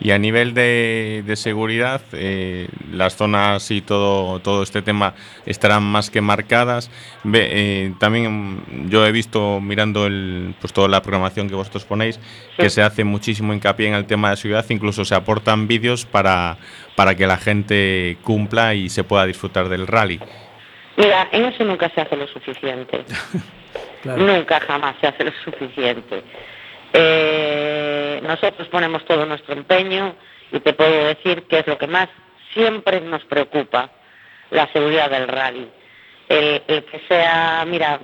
[0.00, 5.14] Y a nivel de, de seguridad, eh, las zonas y todo, todo este tema
[5.46, 6.90] estarán más que marcadas.
[7.22, 12.18] Ve, eh, también yo he visto, mirando el, pues toda la programación que vosotros ponéis,
[12.56, 16.56] que se hace muchísimo hincapié en el tema de seguridad, incluso se aportan vídeos para,
[16.96, 20.20] para que la gente cumpla y se pueda disfrutar del rally.
[20.96, 23.04] Mira, en eso nunca se hace lo suficiente.
[24.02, 24.20] Claro.
[24.20, 26.24] Nunca jamás se hace lo suficiente.
[26.92, 30.14] Eh, nosotros ponemos todo nuestro empeño
[30.50, 32.08] y te puedo decir que es lo que más
[32.52, 33.90] siempre nos preocupa,
[34.50, 35.68] la seguridad del rally.
[36.28, 37.98] El, que sea, mira,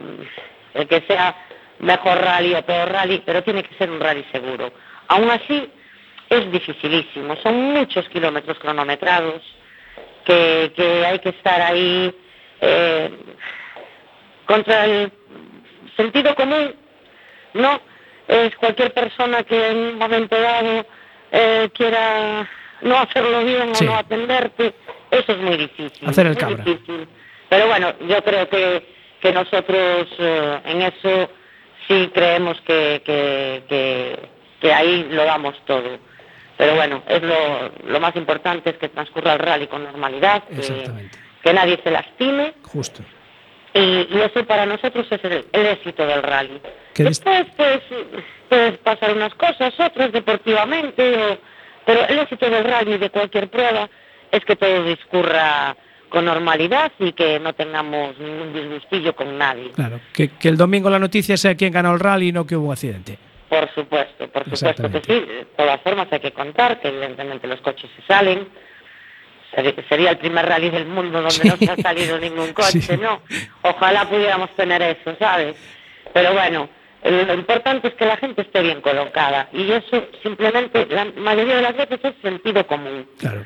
[0.74, 1.34] el que sea
[1.78, 4.72] mejor rally o peor rally, pero tiene que ser un rally seguro.
[5.08, 5.70] Aún así,
[6.28, 9.42] es dificilísimo, son muchos kilómetros cronometrados
[10.24, 12.14] que, que hay que estar ahí
[12.60, 13.10] eh,
[14.44, 15.12] contra el
[15.96, 16.74] sentido común,
[17.54, 17.80] no
[18.28, 20.86] es cualquier persona que en un momento dado
[21.32, 22.48] eh, quiera
[22.82, 23.84] no hacerlo bien Sí.
[23.86, 24.74] o no atenderte,
[25.10, 26.08] eso es muy difícil.
[26.08, 26.62] Hacer el cabra.
[26.62, 27.08] difícil.
[27.48, 28.86] Pero bueno, yo creo que,
[29.20, 31.30] que nosotros eh, en eso
[31.88, 34.18] sí creemos que, que, que,
[34.60, 35.98] que ahí lo damos todo.
[36.58, 40.90] Pero bueno, es lo, lo más importante es que transcurra el rally con normalidad, que,
[41.42, 43.02] que nadie se lastime Justo.
[43.74, 46.60] Y, y eso para nosotros es el, el éxito del rally.
[46.94, 47.80] Después pues
[48.48, 51.38] puedes pasar unas cosas, otras deportivamente, o-
[51.86, 53.88] Pero el éxito del rally de cualquier prueba
[54.30, 55.76] es que todo discurra
[56.08, 59.70] con normalidad y que no tengamos ningún disgustillo con nadie.
[59.72, 62.56] Claro, que, que el domingo la noticia sea quién ganó el rally y no que
[62.56, 63.18] hubo accidente.
[63.48, 65.12] Por supuesto, por supuesto que sí.
[65.20, 68.48] De todas formas hay que contar que evidentemente los coches se salen.
[69.88, 72.96] Sería el primer rally del mundo donde no se ha salido ningún coche, Sí.
[72.96, 73.22] ¿no?
[73.62, 75.56] Ojalá pudiéramos tener eso, ¿sabes?
[76.12, 76.68] Pero bueno,
[77.02, 81.56] eh, lo importante es que la gente esté bien colocada y eso simplemente la mayoría
[81.56, 83.08] de las veces es sentido común.
[83.18, 83.44] Claro.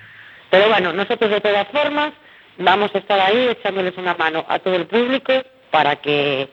[0.51, 2.13] Pero bueno, nosotros de todas formas
[2.59, 5.33] vamos a estar ahí echándoles una mano a todo el público
[5.71, 6.49] para que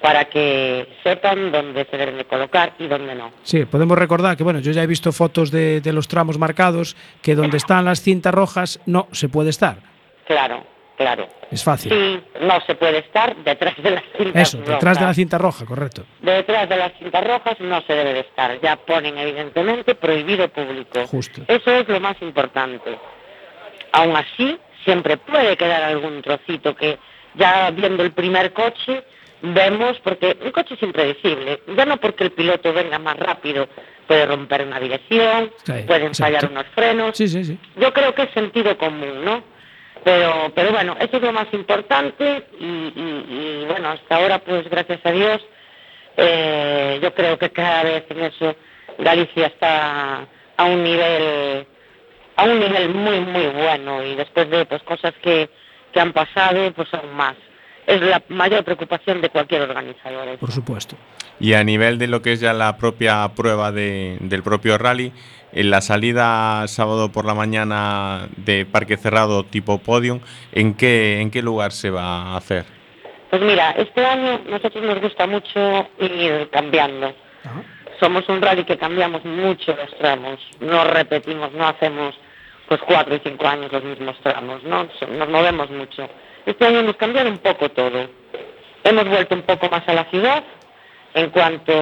[0.00, 3.32] para que sepan dónde se deben de colocar y dónde no.
[3.42, 6.96] Sí, podemos recordar que, bueno, yo ya he visto fotos de, de los tramos marcados,
[7.22, 9.78] que donde están las cintas rojas no se puede estar.
[10.26, 10.64] Claro,
[10.96, 11.28] claro.
[11.50, 11.92] Es fácil.
[11.92, 15.66] Sí, no se puede estar detrás de las cintas Eso, detrás de la cinta roja,
[15.66, 16.04] correcto.
[16.20, 18.58] Detrás de las cintas rojas no se debe de estar.
[18.60, 21.06] Ya ponen evidentemente prohibido público.
[21.08, 21.42] Justo.
[21.48, 22.96] Eso es lo más importante.
[23.92, 26.98] Aún así, siempre puede quedar algún trocito que
[27.34, 29.02] ya viendo el primer coche
[29.42, 33.68] vemos, porque un coche es impredecible, ya no porque el piloto venga más rápido,
[34.06, 37.16] puede romper una dirección, Sí, pueden fallar unos frenos.
[37.16, 37.58] Sí, sí, sí.
[37.76, 39.42] Yo creo que es sentido común, ¿no?
[40.04, 44.68] Pero, pero bueno, eso es lo más importante y, y- y, bueno, hasta ahora, pues
[44.70, 45.42] gracias a Dios,
[46.16, 48.56] eh, yo creo que cada vez en eso
[48.98, 50.26] Galicia está
[50.56, 51.66] a un nivel
[52.36, 55.48] a un nivel muy muy bueno y después de pues cosas que,
[55.92, 57.36] que han pasado pues aún más
[57.94, 60.38] es la mayor preocupación de cualquier organizador eso.
[60.38, 60.96] Por supuesto.
[61.38, 65.12] Y a nivel de lo que es ya la propia prueba de- del propio rally,
[65.52, 70.20] en la salida sábado por la mañana de parque cerrado tipo podium,
[70.52, 72.64] ¿en qué, en qué lugar se va a hacer?
[73.30, 77.14] Pues mira, este año nosotros nos gusta mucho ir cambiando.
[77.98, 82.14] Somos un rally que cambiamos mucho los tramos, no repetimos, no hacemos
[82.68, 84.88] pues cuatro y cinco años los mismos tramos, ¿no?
[85.18, 86.08] Nos movemos mucho.
[86.46, 88.08] Este año hemos cambiado un poco todo.
[88.84, 90.42] Hemos vuelto un poco más a la ciudad,
[91.14, 91.72] en cuanto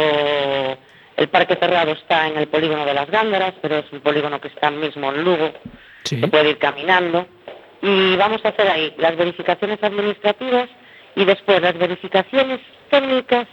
[1.16, 4.48] el parque cerrado está en el polígono de las Gándaras, pero es un polígono que
[4.48, 5.52] está mismo en Lugo,
[6.04, 6.18] Sí.
[6.20, 7.26] se puede ir caminando
[7.82, 10.68] y vamos a hacer ahí las verificaciones administrativas
[11.14, 13.46] y después las verificaciones técnicas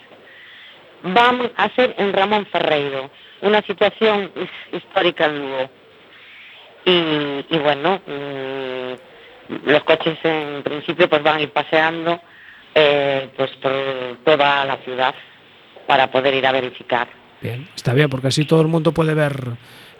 [1.03, 3.09] van a ser en Ramón Ferreiro,
[3.41, 5.69] una situación his- histórica en Lugo.
[6.85, 8.93] Y, y bueno, mm,
[9.65, 12.19] los coches en principio pues van a ir paseando
[12.73, 13.71] eh, pues por
[14.23, 15.13] toda la ciudad
[15.87, 17.07] para poder ir a verificar.
[17.41, 19.35] Bien, está bien, porque así todo el mundo puede ver.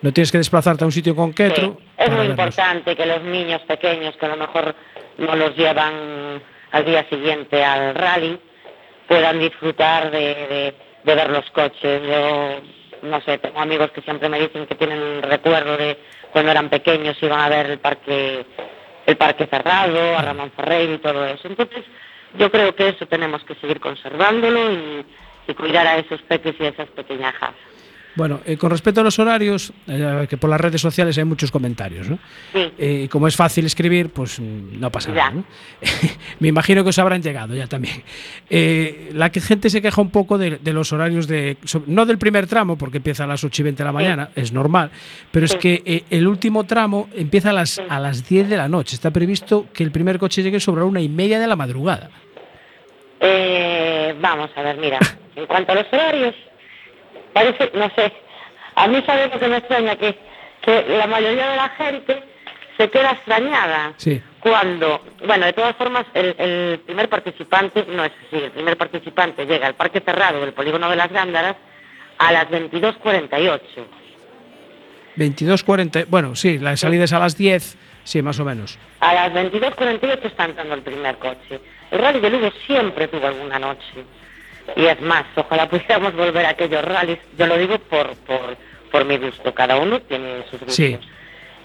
[0.01, 1.61] No tienes que desplazarte a un sitio concreto.
[1.79, 2.29] Sí, es muy verlos.
[2.31, 4.75] importante que los niños pequeños que a lo mejor
[5.17, 8.39] no los llevan al día siguiente al rally
[9.07, 12.01] puedan disfrutar de, de- de ver los coches.
[12.01, 12.61] Yo,
[13.07, 15.97] no sé, tengo amigos que siempre me dicen que tienen un recuerdo de
[16.31, 18.43] cuando eran pequeños iban a ver el parque
[19.05, 21.47] el parque cerrado, a Ramón Ferreiro y todo eso.
[21.47, 21.83] Entonces,
[22.37, 25.05] yo creo que eso tenemos que seguir conservándolo y,
[25.47, 27.53] y cuidar a esos peques y a esas pequeñajas.
[28.15, 31.51] Bueno, eh, con respecto a los horarios, eh, que por las redes sociales hay muchos
[31.51, 32.17] comentarios, ¿no?
[32.53, 32.71] Sí.
[32.77, 35.15] Eh, como es fácil escribir, pues mm, no pasa Ya.
[35.15, 35.31] nada.
[35.31, 35.43] ¿no?
[36.39, 38.03] Me imagino que os habrán llegado ya también.
[38.49, 41.57] Eh, la que gente se queja un poco de, de los horarios de.
[41.87, 44.53] no del primer tramo, porque empieza a las 8 y 20 de la mañana, es
[44.53, 44.91] normal,
[45.31, 48.95] pero es que el último tramo empieza a las, a las 10 de la noche.
[48.95, 52.09] Está previsto que el primer coche llegue sobre la una y media de la madrugada.
[53.19, 54.99] Eh, vamos a ver, mira,
[55.35, 56.35] en cuanto a los horarios,
[57.35, 58.13] parece, no sé,
[58.75, 60.17] a mí sabe lo que me extraña, que,
[60.61, 62.23] que la mayoría de la gente
[62.77, 64.21] se queda extrañada Sí.
[64.39, 69.45] cuando, bueno, de todas formas, el, el primer participante, no es así, el primer participante
[69.45, 71.55] llega al parque cerrado del polígono de las Gándaras
[72.17, 73.59] a las 22.48.
[75.17, 76.05] 22.40.
[76.07, 78.77] Bueno, sí, la salida es a las 10, sí, más o menos.
[78.99, 81.59] A las 22.48 está entrando el primer coche.
[81.91, 84.03] El rally de Lugo siempre tuvo alguna noche.
[84.75, 87.19] Y es más, ojalá pudiéramos volver a aquellos rallies.
[87.37, 88.57] Yo lo digo por, por,
[88.91, 89.53] por mi gusto.
[89.53, 90.75] Cada uno tiene sus gustos.
[90.75, 90.97] Sí.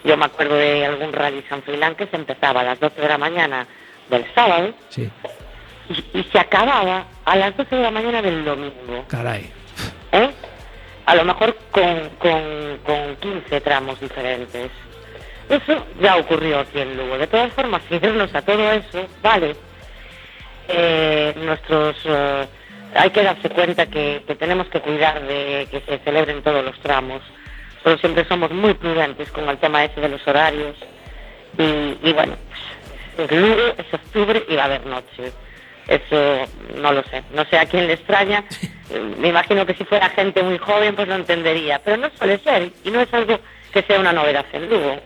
[0.05, 3.09] Yo me acuerdo de algún rally San Frilán que se empezaba a las 12 de
[3.09, 3.67] la mañana
[4.09, 5.09] del sábado Sí,
[5.91, 9.05] y, y se acababa a las 12 de la mañana del domingo.
[9.09, 9.51] caray.
[10.13, 10.31] ¿eh?
[11.07, 14.71] A lo mejor con, con, con 15 tramos diferentes.
[15.51, 17.19] Eso ya ocurrió aquí en Lugo.
[17.19, 19.55] De todas formas, irnos a todo eso, vale.
[20.69, 22.47] Eh, nuestros eh,
[22.95, 26.79] hay que darse cuenta que, que tenemos que cuidar de que se celebren todos los
[26.81, 27.23] tramos.
[27.83, 30.77] Pero siempre somos muy prudentes con el tema ese de los horarios.
[31.59, 32.35] Y, y bueno,
[33.17, 35.33] pues, es Lugo, es octubre y va a haber noche.
[35.87, 37.23] Eso no lo sé.
[37.35, 38.45] No sé a quién le extraña.
[39.19, 41.81] Me imagino que si fuera gente muy joven pues lo entendería.
[41.85, 43.39] Pero no suele ser y no es algo
[43.73, 45.01] que sea una novedad en Lugo.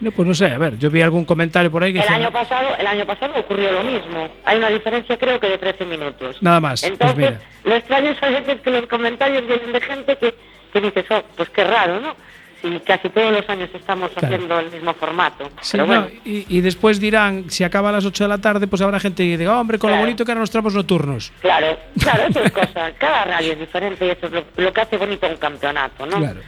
[0.00, 2.16] No, pues no sé, a ver, yo vi algún comentario por ahí que El decía-
[2.16, 4.28] año pasado, el año pasado ocurrió lo mismo.
[4.44, 6.36] Hay una diferencia creo que de 13 minutos.
[6.40, 7.40] Nada más, pues Entonces, mira.
[7.64, 10.34] lo extraño es a veces que los comentarios vienen de gente que,
[10.72, 12.14] que dices, oh, pues qué raro, ¿no?
[12.62, 14.34] Si casi todos los años estamos Claro.
[14.34, 15.48] haciendo el mismo formato.
[15.60, 18.38] Sí, Pero no, bueno, y, y después dirán, si acaba a las 8 de la
[18.38, 21.32] tarde, pues habrá gente que diga, hombre, con lo bonito que eran los tramos nocturnos.
[21.40, 22.90] claro, claro, eso es cosa.
[22.98, 26.16] Cada rally es diferente y eso es lo, lo que hace bonito un campeonato, ¿no?
[26.18, 26.40] Claro.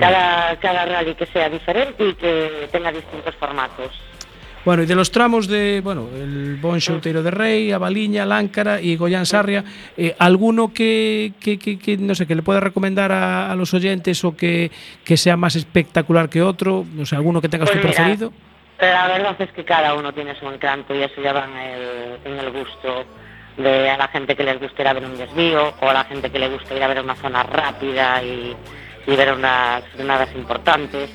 [0.00, 3.90] Cada, cada rally que sea diferente y que tenga distintos formatos.
[4.64, 8.80] Bueno, y de los tramos de, bueno, el Bonxo Outeiro de Rey, a Baliña, Láncara
[8.80, 9.62] y Goyán Sarria,
[9.94, 13.74] eh, ¿alguno que, que, que- que, no sé, que le pueda recomendar a, a los
[13.74, 14.70] oyentes o que,
[15.04, 16.82] que sea más espectacular que otro?
[16.94, 18.32] No sé, ¿alguno que tengas Pues tu mira, preferido?
[18.80, 22.18] La verdad es que cada uno tiene su encanto y eso ya va en el,
[22.24, 23.04] en el gusto
[23.58, 26.04] de a la gente que les gusta ir a ver un desvío o a la
[26.04, 28.56] gente que le gusta ir a ver una zona rápida y,
[29.06, 31.10] y ver unas frenadas importantes.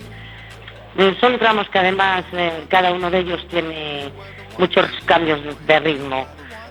[0.97, 4.09] Eh, Son tramos que además eh, cada uno de ellos tiene
[4.57, 6.25] muchos cambios de ritmo,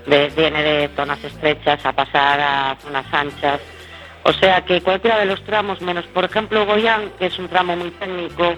[0.06, 3.60] de, viene de zonas estrechas a pasar a zonas anchas.
[4.24, 7.76] O sea que cualquiera de los tramos, menos por ejemplo Goyán, que es un tramo
[7.76, 8.54] muy técnico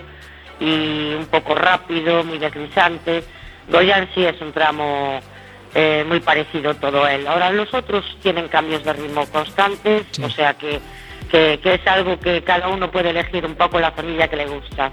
[0.58, 3.22] y un poco rápido, muy deslizante,
[3.68, 5.20] Goyán sí es un tramo
[5.74, 7.26] eh, muy parecido todo él.
[7.26, 10.24] Ahora los otros tienen cambios de ritmo constantes, Sí.
[10.24, 10.80] o sea que,
[11.30, 14.46] que, que es algo que cada uno puede elegir un poco la familia que le
[14.46, 14.90] gusta.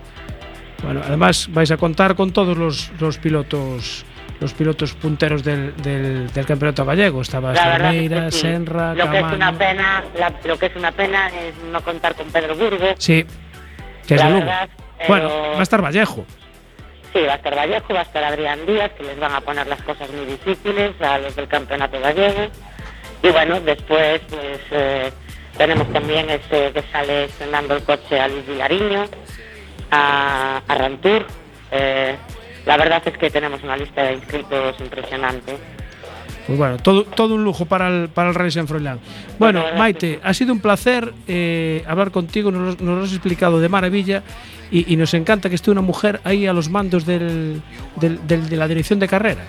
[0.84, 4.06] Bueno, además vais a contar con todos los, los pilotos
[4.40, 7.22] los pilotos punteros del, del, del campeonato gallego.
[7.24, 8.40] Estaba verdad es que Estrameira, sí.
[8.40, 12.14] Senra, lo que es una pena, la- lo que es una pena es no contar
[12.14, 12.86] con Pedro Burgo.
[13.00, 13.26] Sí,
[14.06, 14.70] que es La verdad,
[15.08, 16.24] Bueno, va a estar Vallejo.
[17.14, 19.66] Sí, va a estar Vallejo, va a estar Adrián Díaz, que les van a poner
[19.66, 22.48] las cosas muy difíciles a los del campeonato gallego.
[23.24, 25.12] Y bueno, después pues eh,
[25.58, 29.06] tenemos también este que sale estrenando el coche a Luis Vilariño,
[29.92, 31.26] a, a Rantur.
[31.72, 32.16] Eh,
[32.66, 35.58] la verdad es que tenemos una lista de inscritos impresionante.
[36.46, 39.00] Pues bueno, todo, todo un lujo para el, para el Rally San Froilán.
[39.38, 43.60] Bueno, Maite, ha sido un placer eh, hablar contigo, nos, lo- nos lo has explicado
[43.60, 44.24] de maravilla
[44.72, 47.62] y, y nos encanta que esté una mujer ahí a los mandos del,
[47.98, 49.42] del- del- de la dirección de carrera.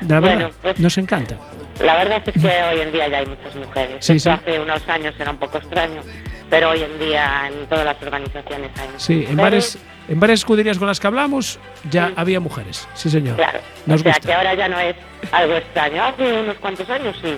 [0.00, 1.36] De la Bueno, verdad, pues- nos encanta.
[1.80, 4.04] La verdad es que hoy en día ya hay muchas mujeres.
[4.04, 6.02] Sí, hace unos años era un poco extraño,
[6.48, 9.38] pero hoy en día en todas las organizaciones hay muchas Sí, en mujeres.
[9.38, 11.58] varias, en varias escuderías con las que hablamos
[11.90, 12.14] ya Sí.
[12.16, 12.88] había mujeres.
[12.94, 13.36] Sí, señor.
[13.36, 14.26] Claro, Nos o sea gusta.
[14.28, 14.94] que ahora ya no es
[15.32, 16.04] algo extraño.
[16.04, 17.36] Hace unos cuantos años sí,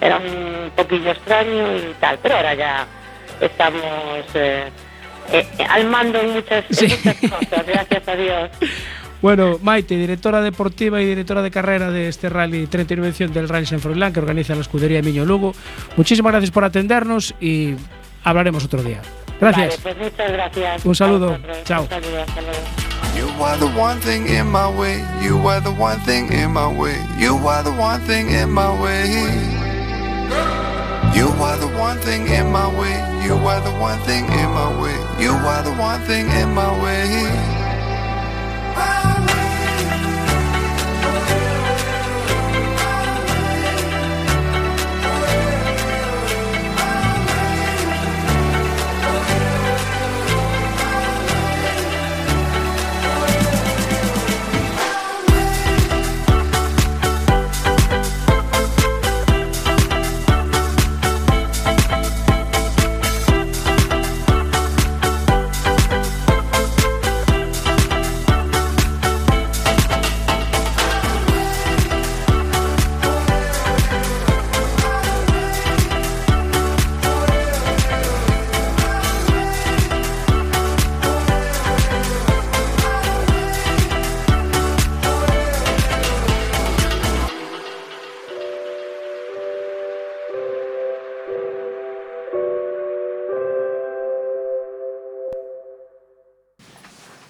[0.00, 2.86] era un poquillo extraño y tal, pero ahora ya
[3.40, 3.82] estamos
[4.34, 4.68] eh,
[5.32, 8.50] eh, al mando en muchas, en muchas cosas, gracias a Dios.
[9.26, 13.66] Bueno, Maite, directora deportiva y directora de carrera de este Rally 39 edición del Rally
[13.66, 15.52] San Froilán que organiza la escudería Miño Lugo.
[15.96, 17.74] Muchísimas gracias por atendernos y
[18.22, 19.02] hablaremos otro día.
[19.40, 19.82] Gracias.
[19.82, 20.86] Vale, pues muchas gracias.
[20.86, 21.38] Un saludo.
[21.64, 21.82] Chao.
[21.82, 22.56] Un saludo, hasta luego.
[23.18, 25.02] You are the one thing in my way.
[25.20, 26.94] You are the one thing in my way.
[27.18, 29.10] You are the one thing in my way.
[31.16, 32.94] You are the one thing in my way.
[33.26, 34.94] You are the one thing in my way.
[35.18, 37.66] You are the one thing in my way.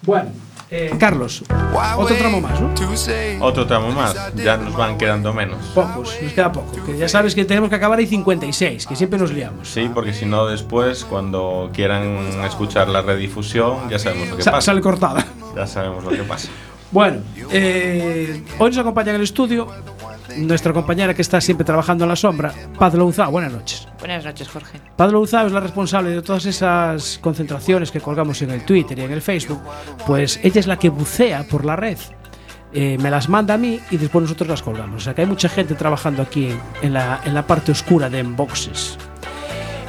[0.07, 0.31] Bueno,
[0.71, 1.43] eh, Carlos,
[1.97, 2.73] otro tramo más, ¿no?
[3.41, 5.63] Otro tramo más, ya nos van quedando menos.
[5.75, 6.71] Pocos, nos queda poco.
[6.85, 9.67] Que ya sabes que tenemos que acabar ahí 56, que siempre nos liamos.
[9.69, 14.51] Sí, porque si no después, cuando quieran escuchar la redifusión, ya sabemos lo que Sa-
[14.53, 14.65] pasa.
[14.67, 15.25] sale cortada.
[15.55, 16.47] Ya sabemos lo que pasa.
[16.91, 17.17] Bueno,
[17.51, 19.67] eh, hoy nos acompaña en el estudio
[20.37, 23.31] nuestra compañera que está siempre trabajando en la sombra, Paz Louzao.
[23.31, 23.87] Buenas noches.
[23.99, 24.79] Buenas noches, Jorge.
[24.95, 29.03] Paz Louzao es la responsable de todas esas concentraciones que colgamos en el Twitter y
[29.03, 29.61] en el Facebook.
[30.05, 31.97] Pues ella es la que bucea por la red.
[32.73, 35.01] Eh, me las manda a mí y después nosotros las colgamos.
[35.01, 38.09] O sea que hay mucha gente trabajando aquí en, en la, en la parte oscura
[38.09, 38.97] de Enboxes.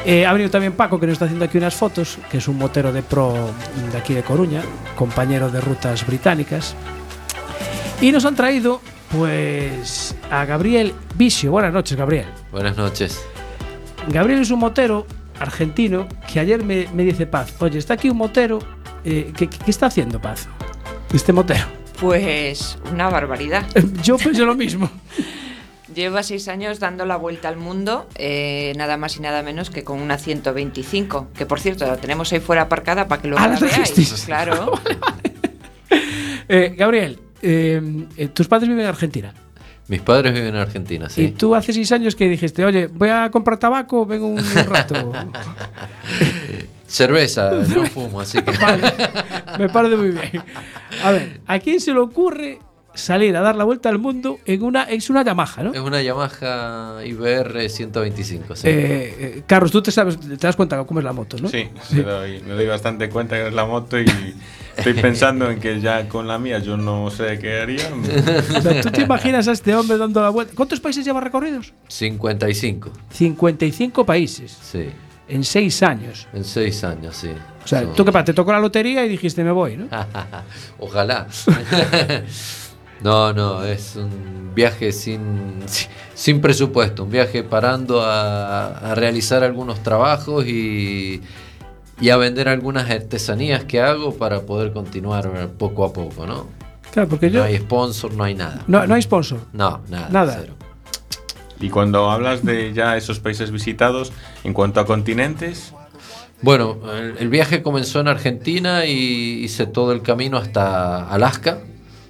[0.05, 2.57] Eh, ha venido también Paco, que nos está haciendo aquí unas fotos, que es un
[2.57, 3.35] motero de pro
[3.93, 4.63] de aquí de Coruña,
[4.97, 6.75] compañero de rutas británicas.
[8.01, 8.81] Y nos han traído,
[9.13, 11.51] pues, a Gabriel Visio.
[11.53, 12.27] Buenas noches, Gabriel.
[12.53, 13.21] Buenas noches.
[14.09, 15.07] Gabriel es un motero
[15.41, 18.59] argentino que ayer me, me dice Paz, oye, está aquí un motero,
[19.05, 20.49] eh, ¿qué, qué está haciendo Paz?
[21.13, 21.65] Este motero.
[22.01, 23.65] Pues una barbaridad.
[24.03, 24.91] Yo pienso lo mismo.
[25.95, 29.85] Lleva seis años dando la vuelta al mundo, eh, nada más y nada menos que
[29.85, 33.49] con una 125, que por cierto la tenemos ahí fuera aparcada para que luego Ah,
[33.49, 34.23] la ¿la veáis.
[34.27, 34.73] Claro.
[36.51, 37.81] Eh, Gabriel, eh,
[38.17, 39.33] eh, tus padres viven en Argentina.
[39.89, 41.29] Mis padres viven en Argentina, Y sí.
[41.31, 45.13] tú hace seis años que dijiste, oye, voy a comprar tabaco, vengo un rato.
[46.87, 48.53] Cerveza, no fumo, así que.
[49.59, 50.43] Me parece muy bien.
[51.05, 52.59] A ver, ¿a quién se le ocurre
[52.95, 55.73] salir a dar la vuelta al mundo en una, es una Yamaha, ¿no?
[55.75, 58.69] Es una Yamaha IBR 125, sí.
[58.69, 58.73] Eh,
[59.19, 61.49] eh, Carlos, tú te sabes, te das cuenta cómo es la moto, ¿no?
[61.49, 64.07] Sí, Me, doy, me doy bastante cuenta que es la moto y
[64.79, 67.89] estoy pensando en que ya con la mía yo no sé qué haría.
[68.57, 70.55] O sea, ¿Tú te imaginas a este hombre dando la vuelta?
[70.57, 71.73] ¿Cuántos países lleva recorridos?
[71.89, 74.89] 55, 55 países sí.
[75.29, 76.27] en seis años.
[76.33, 77.31] En seis años, sí.
[77.65, 79.89] O sea, Son- tú qué pasa, te tocó la lotería y dijiste me voy, ¿no?
[80.79, 81.27] Ojalá.
[83.03, 85.21] no, no, es un viaje sin,
[86.15, 91.21] sin presupuesto, un viaje parando a, a realizar algunos trabajos y,
[92.01, 96.47] y a vender algunas artesanías que hago para poder continuar poco a poco, ¿no?
[96.93, 97.41] Claro, porque yo.
[97.41, 98.63] No hay sponsor, no hay nada.
[98.67, 99.41] No, no hay sponsor.
[99.53, 100.09] No, nada.
[100.11, 100.39] Nada.
[100.41, 100.55] cero.
[101.61, 104.13] Y cuando hablas de ya esos países visitados,
[104.45, 105.75] en cuanto a continentes,
[106.41, 111.59] Bueno, el, el viaje comenzó en Argentina y hice todo el camino hasta Alaska,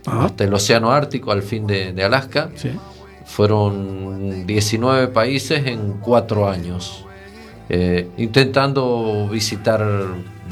[0.04, 0.26] Ajá.
[0.26, 2.50] hasta el Océano Ártico, al fin de, de Alaska.
[2.56, 2.70] Sí.
[3.24, 7.04] Fueron 19 países en cuatro años,
[7.68, 9.84] eh, intentando visitar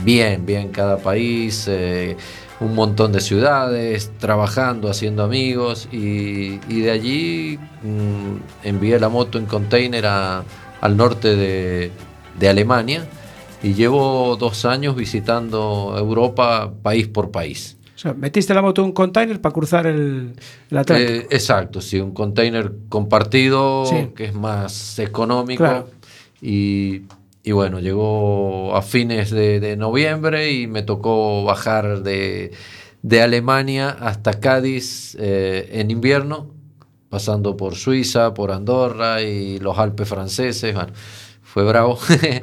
[0.04, 2.16] bien, bien cada país, eh,
[2.60, 9.38] un montón de ciudades, trabajando, haciendo amigos y, y de allí mm, envié la moto
[9.38, 10.44] en container a-
[10.80, 11.90] al norte de,
[12.38, 13.06] de Alemania
[13.62, 17.76] y llevo dos años visitando Europa país por país.
[17.94, 20.34] O sea, metiste la moto en un container para cruzar el,
[20.70, 21.12] el Atlántico.
[21.12, 24.10] Eh, exacto, sí, un container compartido Sí.
[24.14, 25.64] que es más económico.
[25.64, 25.88] Claro.
[26.48, 27.02] Y,
[27.42, 32.52] y bueno, llegó a fines de, de noviembre y me tocó bajar de,
[33.02, 36.52] de Alemania hasta Cádiz eh, en invierno,
[37.08, 40.72] pasando por Suiza, por Andorra y los Alpes franceses.
[40.72, 40.92] Bueno,
[41.42, 41.98] fue bravo.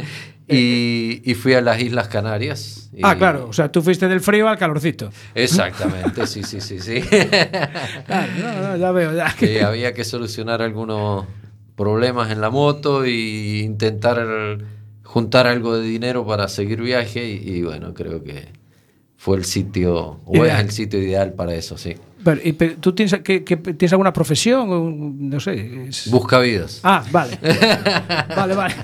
[0.50, 2.90] y, y fui a las Islas Canarias.
[2.94, 3.48] y- ah, claro.
[3.50, 5.12] O sea, tú fuiste del frío al calorcito.
[5.34, 7.02] Exactamente, sí, sí, sí, sí.
[8.06, 9.34] Claro, no, no, ya veo, ya.
[9.40, 11.26] que había que solucionar algunos
[11.76, 14.58] problemas en la moto y intentar
[15.04, 18.48] juntar algo de dinero para seguir viaje y, y bueno, creo que
[19.18, 21.96] fue el sitio, o es el sitio ideal para eso, sí.
[22.24, 24.70] Pero, y, pero, ¿Tú tienes, que, que- tienes alguna profesión?
[24.72, 25.88] o no sé.
[25.90, 26.80] es- Busca vidas.
[26.84, 27.38] Ah, vale.
[28.36, 28.76] vale, vale.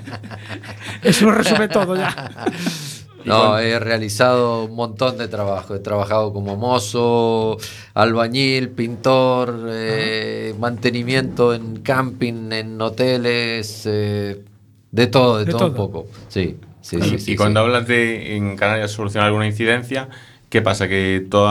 [1.04, 2.14] Eso lo resume todo ya.
[3.30, 5.76] No, he realizado un montón de trabajo.
[5.76, 7.58] He trabajado como mozo,
[7.94, 14.44] albañil, pintor, eh, mantenimiento en camping, en hoteles, eh,
[14.92, 16.08] de todo, de, De todo, un poco.
[16.28, 17.16] Sí, sí, y, sí.
[17.16, 17.66] y sí, cuando sí.
[17.66, 20.10] hablas de en Canarias solucionar alguna incidencia,
[20.50, 20.88] ¿qué pasa?
[20.88, 21.50] ¿Que todo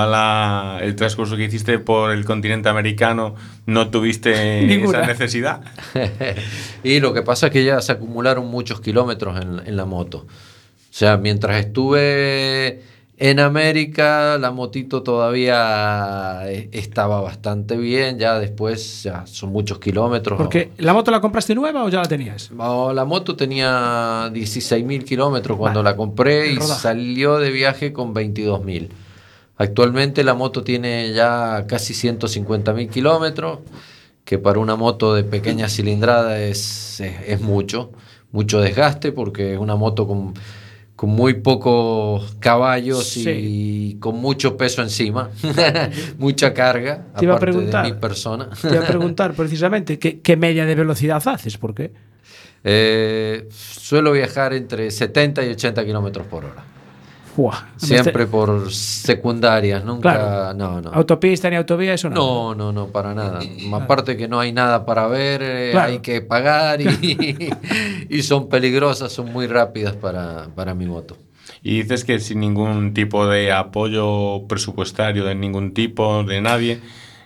[0.80, 3.34] el transcurso que hiciste por el continente americano
[3.66, 4.98] no tuviste Ninguna.
[4.98, 5.60] esa necesidad?
[6.82, 10.26] y lo que pasa es que ya se acumularon muchos kilómetros en, en la moto.
[10.98, 12.82] O sea, mientras estuve
[13.18, 18.18] en América, la motito todavía eh, estaba bastante bien.
[18.18, 20.36] Ya después, ya son muchos kilómetros.
[20.36, 22.50] Porque la moto la compraste nueva o ya la tenías?
[22.50, 28.88] No, la moto tenía 16.000 kilómetros cuando la compré y salió de viaje con 22.000.
[29.56, 33.60] Actualmente la moto tiene ya casi 150.000 kilómetros,
[34.24, 37.92] que para una moto de pequeña cilindrada es, es, es mucho,
[38.32, 40.34] mucho desgaste porque es una moto con,
[40.98, 45.30] con muy pocos caballos y con mucho peso encima,
[46.18, 47.86] mucha carga, Te iba a aparte preguntar.
[47.86, 48.50] de mi persona.
[48.60, 51.92] Te iba a preguntar precisamente ¿qué, qué media de velocidad haces, ¿por qué?
[52.64, 56.64] Eh, suelo viajar entre 70 y 80 kilómetros por hora.
[57.38, 60.12] Buah, Siempre por secundarias, nunca.
[60.12, 60.54] Claro.
[60.54, 60.90] No, no.
[60.90, 62.16] Autopista ni autovía, eso no.
[62.16, 63.38] No, no, no, para nada.
[63.74, 65.92] Aparte que no hay nada para ver, eh, Claro.
[65.92, 66.88] hay que pagar y,
[68.08, 71.16] y son peligrosas, son muy rápidas para, para mi moto.
[71.62, 76.80] Y dices que sin ningún tipo de apoyo presupuestario de ningún tipo, de nadie,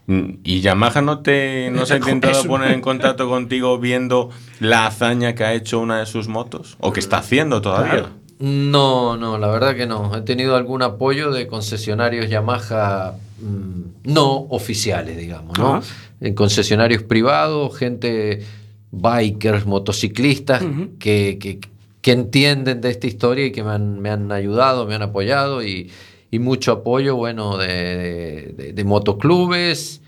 [0.07, 2.49] ¿Y Yamaha no te no se ha intentado Eso.
[2.49, 6.77] poner en contacto contigo viendo la hazaña que ha hecho una de sus motos?
[6.81, 8.11] ¿O que está haciendo todavía?
[8.47, 10.15] No, no, la verdad que no.
[10.17, 15.77] He tenido algún apoyo de concesionarios Yamaha mm, no oficiales, digamos, ¿no?
[15.77, 15.87] Ajá.
[16.21, 18.43] En concesionarios privados, gente,
[18.91, 20.63] bikers, motociclistas,
[20.99, 21.61] que-
[22.01, 25.63] que entienden de esta historia y que me han, me han ayudado, me han apoyado
[25.63, 25.91] y,
[26.33, 30.01] y mucho apoyo, bueno, de, de- de motoclubes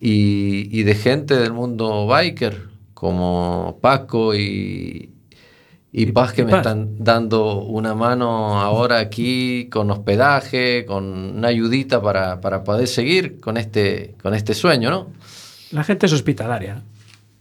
[0.00, 5.09] y, y de gente del mundo biker, como Paco y,
[5.92, 6.60] y Paz que y me Paz.
[6.60, 11.04] están dando una mano ahora aquí con hospedaje, con
[11.38, 15.08] una ayudita para, para poder seguir con este, con este sueño, ¿no?
[15.72, 16.82] La gente es hospitalaria.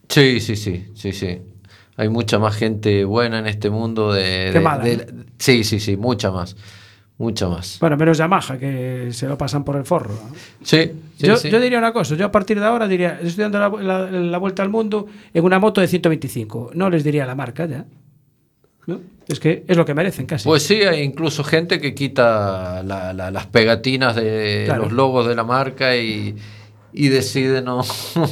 [0.08, 1.38] Sí, sí, sí, sí, sí.
[1.98, 4.50] Hay mucha más gente buena en este mundo de...
[4.52, 5.24] Qué de- mala, de- ¿no?
[5.38, 6.56] sí, sí, sí, mucha más.
[7.18, 7.78] Mucha más.
[7.82, 10.14] Bueno, menos Yamaha, que se lo pasan por el forro.
[10.64, 11.50] Sí, sí, yo, sí.
[11.50, 14.38] yo diría una cosa, yo a partir de ahora diría, estoy dando la, la- la
[14.38, 16.72] vuelta al mundo en una moto de 125.
[16.76, 17.86] No les diría la marca ya.
[18.90, 19.00] ¿No?
[19.28, 20.48] Es que es lo que merecen casi.
[20.48, 24.84] Pues sí, hay incluso gente que quita la- la- las pegatinas de Claro.
[24.84, 26.36] los logos de la marca y,
[26.92, 27.84] y decide no,
[28.16, 28.26] no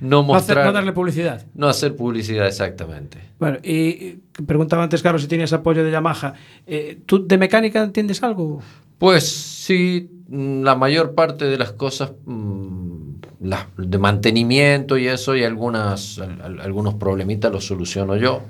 [0.00, 0.66] no, hacer- mostrar...
[0.66, 1.44] no darle publicidad.
[1.54, 3.18] no hacer publicidad exactamente.
[3.40, 6.34] Bueno, y preguntaba antes, Carlos, si tenías apoyo de Yamaha.
[6.66, 8.60] Eh, ¿Tú de mecánica entiendes algo?
[8.98, 15.42] Pues sí, la mayor parte de las cosas mm, las de mantenimiento y eso y
[15.44, 18.42] algunas al- al- algunos problemitas los soluciono yo.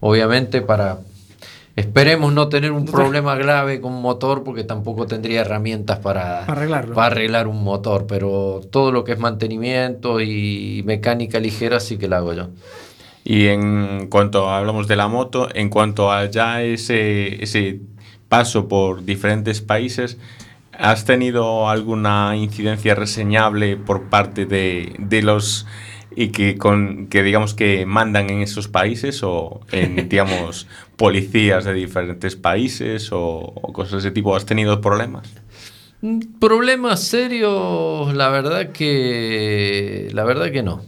[0.00, 0.98] Obviamente para
[1.76, 6.52] esperemos no tener un problema grave con un motor porque tampoco tendría herramientas para, Para
[6.52, 6.94] arreglarlo.
[6.94, 12.08] para arreglar un motor, pero todo lo que es mantenimiento y mecánica ligera sí que
[12.08, 12.48] la hago yo.
[13.24, 17.80] Y en cuanto hablamos de la moto, en cuanto a ya ese, ese
[18.28, 20.16] paso por diferentes países,
[20.72, 25.66] ¿has tenido alguna incidencia reseñable por parte de, de los
[26.16, 31.74] y que con que digamos que mandan en esos países o en digamos policías de
[31.74, 33.20] diferentes países o,
[33.54, 34.34] o cosas de ese tipo?
[34.36, 35.28] ¿Has tenido problemas?
[36.02, 40.82] Mm, Problemas serios, la verdad que la verdad que no.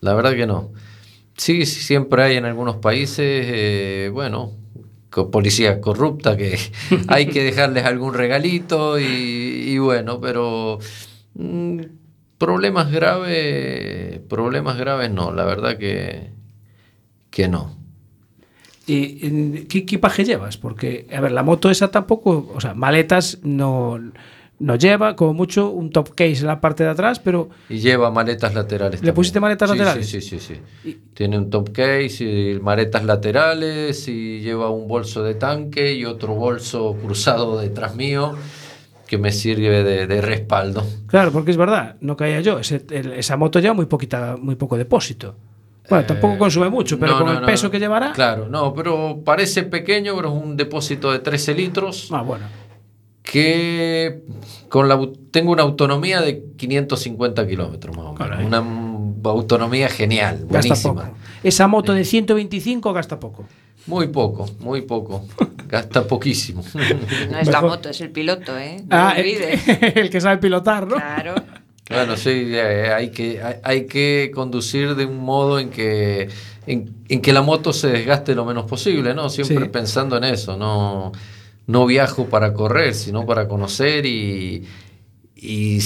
[0.00, 0.72] La verdad que no.
[1.36, 4.52] Sí, siempre hay en algunos países, eh, bueno,
[5.32, 6.58] policía corrupta que
[7.08, 10.78] hay que dejarles algún regalito y, y bueno, pero
[11.34, 11.80] mm,
[12.44, 16.30] problemas graves, problemas graves no, la verdad que
[17.30, 17.76] que no.
[18.86, 20.56] ¿Y qué equipaje llevas?
[20.56, 23.98] Porque, a ver, la moto esa tampoco, o sea, maletas no,
[24.58, 28.10] no lleva, como mucho un top case en la parte de atrás, pero Y lleva
[28.10, 29.02] maletas laterales.
[29.02, 30.08] ¿Le pusiste maletas Sí, laterales?
[30.08, 30.56] Sí, sí, sí.
[30.82, 31.00] sí.
[31.14, 36.34] Tiene un top case y maletas laterales y lleva un bolso de tanque y otro
[36.34, 38.34] bolso cruzado detrás mío
[39.12, 40.82] que me sirve de, de respaldo.
[41.06, 44.54] claro, porque es verdad, no caía yo, ese- el- esa moto lleva muy, poquita, muy
[44.54, 45.34] poco depósito.
[45.90, 47.70] Bueno, tampoco consume mucho, pero Eh, No, con no, el peso no.
[47.72, 48.12] que llevará.
[48.12, 52.46] Claro, no, pero parece pequeño, pero es un depósito de 13 litros Ah, bueno.
[53.22, 54.22] que
[54.70, 54.98] con la,
[55.30, 58.44] tengo una autonomía de 550 kilómetros más o menos.
[58.46, 58.62] Una
[59.30, 60.94] autonomía genial, Gasta buenísima.
[61.04, 61.16] poco.
[61.42, 63.44] Esa moto de 125 gasta poco.
[63.86, 65.26] Muy poco, muy poco.
[65.68, 66.62] Gasta poquísimo.
[67.30, 68.76] No es la moto, es el piloto, ¿eh?
[68.82, 69.60] No Ah, olvides.
[69.96, 70.96] el que sabe pilotar, ¿no?
[70.96, 71.34] Claro.
[71.88, 76.28] Bueno, sí, eh, hay que, hay, hay que conducir de un modo en que,
[76.66, 79.28] en, en que la moto se desgaste lo menos posible, ¿no?
[79.30, 79.68] Siempre Sí.
[79.70, 81.10] pensando en eso, no,
[81.66, 84.64] no viajo para correr, sino para conocer y,
[85.34, 85.80] y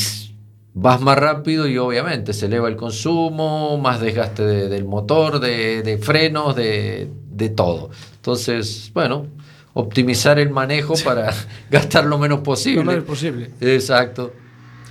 [0.79, 5.83] vas más rápido y obviamente se eleva el consumo, más desgaste de- del motor, de,
[5.83, 7.91] de frenos, de, de todo.
[8.17, 9.27] Entonces, bueno,
[9.73, 11.33] optimizar el manejo para
[11.71, 12.85] gastar lo menos posible.
[12.85, 13.51] Lo menos posible.
[13.61, 14.33] Exacto.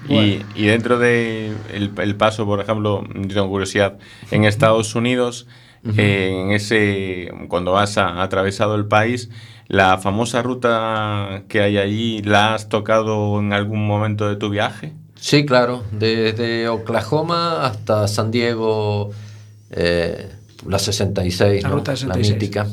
[0.09, 3.97] Y, y dentro de el, el paso, por ejemplo, yo tengo curiosidad,
[4.31, 5.47] en Estados Unidos,
[5.97, 9.29] eh, en ese cuando has a- atravesado el país,
[9.67, 14.93] la famosa ruta que hay allí, ¿la has tocado en algún momento de tu viaje?
[15.25, 19.09] Sí, claro, desde Oklahoma hasta San Diego,
[19.71, 20.29] eh,
[20.67, 21.77] la 66, La ¿no?
[21.77, 22.31] ruta 66.
[22.31, 22.67] mítica.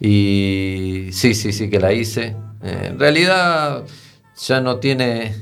[0.00, 2.34] Y sí, sí, sí que la hice.
[2.64, 3.84] Eh, en realidad
[4.44, 5.36] ya no tiene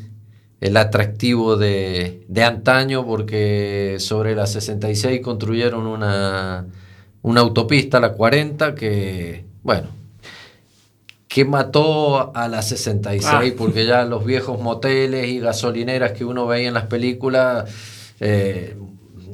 [0.60, 6.66] el atractivo de, de antaño porque sobre la 66 construyeron una,
[7.22, 9.88] una autopista, la 40, que, bueno,
[11.36, 13.42] que mató a la 66 Ah.
[13.58, 17.68] porque ya los viejos moteles y gasolineras que uno veía en las películas
[18.20, 18.74] eh,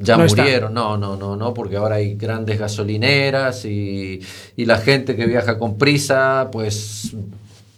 [0.01, 0.73] ya No murieron.
[0.73, 4.19] No, no, no, no, porque ahora hay grandes gasolineras y,
[4.57, 7.15] y la gente que viaja con prisa, pues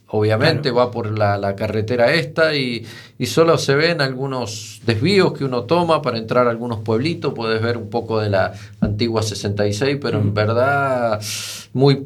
[0.08, 2.86] obviamente va por la, la carretera esta y,
[3.18, 7.62] y solo se ven algunos desvíos que uno toma para entrar a algunos pueblitos, puedes
[7.62, 11.20] ver un poco de la antigua 66, pero en verdad
[11.74, 12.04] muy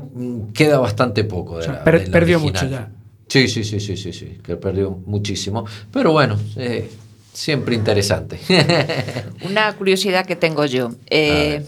[0.53, 2.63] queda bastante poco de O sea, la- per- de la perdió original.
[2.65, 2.91] mucho ya.
[3.27, 6.89] Sí, sí, sí, sí, sí, sí, que perdió muchísimo, pero bueno, eh,
[7.31, 8.39] siempre interesante.
[9.45, 10.91] Una curiosidad que tengo yo.
[11.11, 11.63] Eh,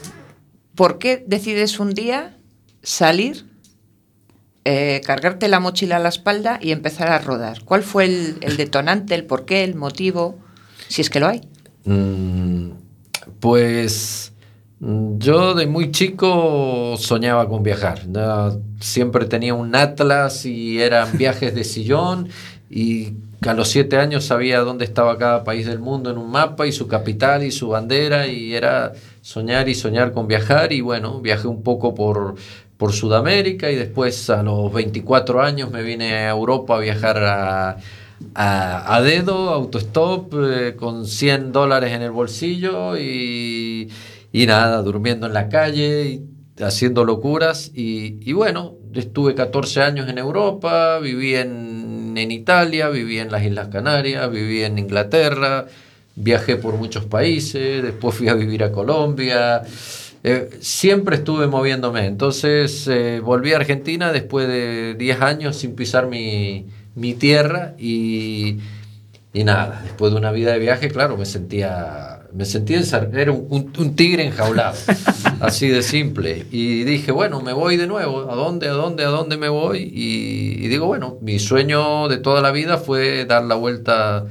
[0.73, 2.35] ¿Por qué decides un día
[2.81, 3.45] salir,
[4.65, 7.63] eh, cargarte la mochila a la espalda y empezar a rodar?
[7.63, 10.37] ¿Cuál fue el, el detonante, el porqué, el motivo?
[10.87, 11.41] Si es que lo hay.
[11.85, 12.71] Mm,
[13.39, 14.33] pues
[14.79, 18.01] mm, yo de muy chico soñaba con viajar.
[18.79, 22.29] Siempre tenía un atlas y eran viajes de sillón
[22.69, 23.13] y
[23.47, 26.71] a los siete años sabía dónde estaba cada país del mundo en un mapa y
[26.71, 31.47] su capital y su bandera y era soñar y soñar con viajar y bueno, viajé
[31.47, 32.35] un poco por,
[32.81, 37.77] por Sudamérica y después a los 24 años me vine a Europa a viajar a,
[38.33, 43.87] a, dedo, autostop, eh, con 100 dólares en el bolsillo y,
[44.33, 47.69] y nada, durmiendo en la calle y haciendo locuras.
[47.75, 53.43] Y, y bueno, estuve 14 años en Europa, viví en, en Italia, viví en las
[53.43, 55.67] Islas Canarias, viví en Inglaterra,
[56.15, 59.61] viajé por muchos países, después fui a vivir a Colombia.
[60.23, 62.05] Eh, siempre estuve moviéndome.
[62.05, 68.59] Entonces eh, volví a Argentina después de 10 años sin pisar mi, mi tierra y,
[69.33, 72.81] y nada, después de una vida de viaje, claro, me sentía, me sentía
[73.13, 74.75] era un, un- un tigre enjaulado,
[75.39, 76.45] así de simple.
[76.51, 79.79] Y dije, bueno, me voy de nuevo, ¿a dónde, a dónde, a dónde me voy?
[79.93, 84.25] Y, y digo, bueno, mi sueño de toda la vida fue dar la vuelta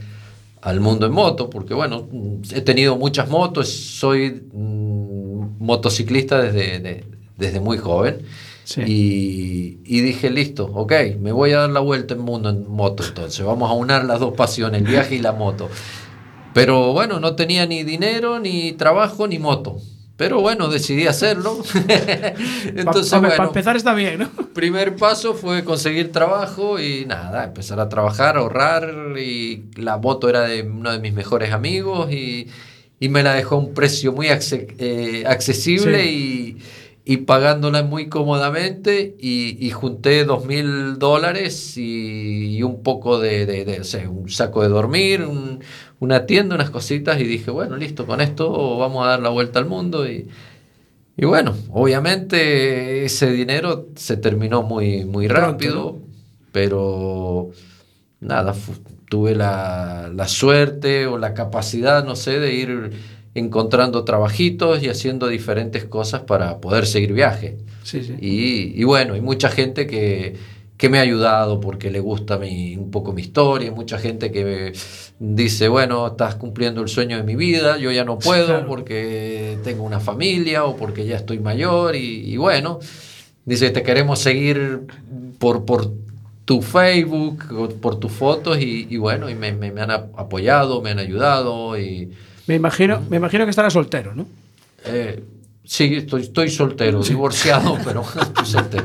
[0.62, 2.06] al mundo en moto, porque bueno,
[2.54, 4.42] he tenido muchas motos, soy
[5.60, 7.04] motociclista desde, de-
[7.36, 8.22] desde muy joven.
[8.86, 13.02] Y, y dije, listo, ok, me voy a dar la vuelta en mundo en moto
[13.04, 15.68] entonces, vamos a unar las dos pasiones, el viaje y la moto.
[16.54, 19.78] Pero bueno, no tenía ni dinero, ni trabajo, ni moto.
[20.16, 21.58] Pero bueno, decidí hacerlo.
[22.66, 24.28] Entonces, Para bueno, empezar está bien, ¿no?
[24.52, 30.42] primer paso fue conseguir trabajo y nada, empezar a trabajar, ahorrar y la moto era
[30.42, 32.48] de uno de mis mejores amigos y,
[33.00, 36.58] y me la dejó a un precio muy acce- eh, accesible y,
[37.04, 43.64] y pagándola muy cómodamente y, y junté dos mil dólares y, un poco de, de-
[43.64, 45.60] de, o sea, un saco de dormir, un-
[45.98, 49.58] una tienda, unas cositas y dije, bueno, listo, con esto vamos a dar la vuelta
[49.58, 50.28] al mundo y...
[51.16, 55.98] Y bueno, obviamente ese dinero se terminó muy, muy rápido,
[56.52, 57.50] pero
[58.20, 58.54] nada,
[59.10, 62.92] tuve la, la suerte o la capacidad, no sé, de ir
[63.34, 67.58] encontrando trabajitos y haciendo diferentes cosas para poder seguir viaje.
[67.84, 68.14] Sí, sí.
[68.20, 70.36] Y, y bueno, hay mucha gente que,
[70.76, 74.44] que me ha ayudado porque le gusta mi, un poco mi historia, mucha gente que
[74.44, 74.72] me
[75.34, 78.66] dice, bueno, estás cumpliendo el sueño de mi vida, yo ya no puedo Claro.
[78.66, 82.78] porque tengo una familia o porque ya estoy mayor y, y bueno,
[83.44, 84.86] dice, te queremos seguir
[85.38, 85.92] por, por
[86.50, 90.82] tu Facebook, por tus fotos y, y bueno, y me, me- me han ap- apoyado,
[90.82, 92.10] me han ayudado y...
[92.48, 94.26] Me imagino, me imagino que estará soltero, ¿no?
[94.84, 95.22] eh,
[95.62, 98.84] sí, estoy, estoy soltero, divorciado, pero estoy soltero.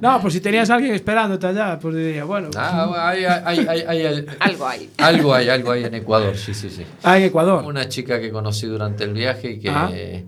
[0.00, 2.50] No, pues si tenías a alguien esperándote allá, pues diría, bueno.
[2.56, 4.90] Ah, hay, hay- hay- hay- hay- Algo hay.
[4.98, 6.84] algo hay, algo hay en Ecuador, sí, sí, sí.
[7.04, 7.64] Ah, en Ecuador.
[7.64, 9.90] Una chica que conocí durante el viaje y que Ah.
[9.92, 10.24] eh,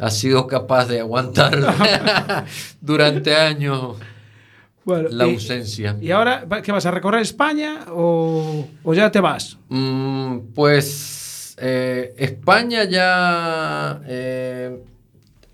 [0.00, 1.52] ha sido capaz de aguantar
[2.80, 3.96] durante años
[4.86, 5.96] Bueno, la ausencia.
[6.00, 9.58] ¿Y ahora qué vas a recorrer España o, o ya te vas?
[9.68, 14.78] Mm, pues eh, España ya eh,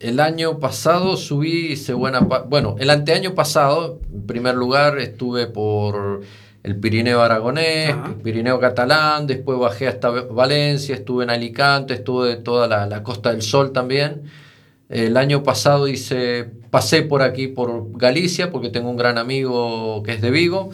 [0.01, 6.21] el año pasado subí, hice buena bueno, el anteaño pasado, en primer lugar, estuve por
[6.63, 12.85] el Pirineo Aragonés, Pirineo Catalán, después bajé hasta Valencia, estuve en Alicante, estuve toda la,
[12.85, 14.31] la Costa del Sol también.
[14.93, 20.13] El año pasado hice, pasé por aquí, por Galicia, porque tengo un gran amigo que
[20.13, 20.71] es de Vigo.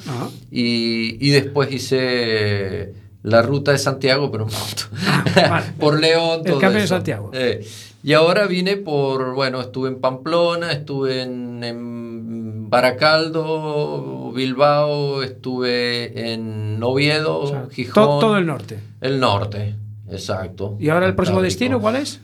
[0.51, 5.65] Y, y después hice la ruta de Santiago, pero en moto.
[5.81, 6.95] por León, El todo Camino de eso.
[6.97, 7.31] Santiago.
[7.33, 7.67] Eh,
[8.03, 16.79] y ahora vine por, bueno, estuve en Pamplona, estuve en, en Baracaldo, Bilbao, estuve en
[16.83, 17.95] Oviedo, Gijón.
[18.05, 18.79] to- todo el norte.
[19.01, 19.75] El norte,
[20.11, 20.77] exacto.
[20.79, 22.21] ¿Y ahora el próximo destino cuál es?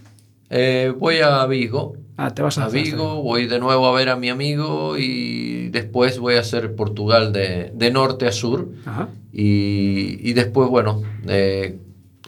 [0.57, 1.97] Eh, voy a Vigo.
[2.17, 5.69] Ah, te vas a a Vigo, voy de nuevo a ver a mi amigo y
[5.71, 8.69] después voy a hacer Portugal de, de norte a sur.
[8.87, 9.09] Ajá.
[9.33, 11.81] Y, y después, bueno, eh,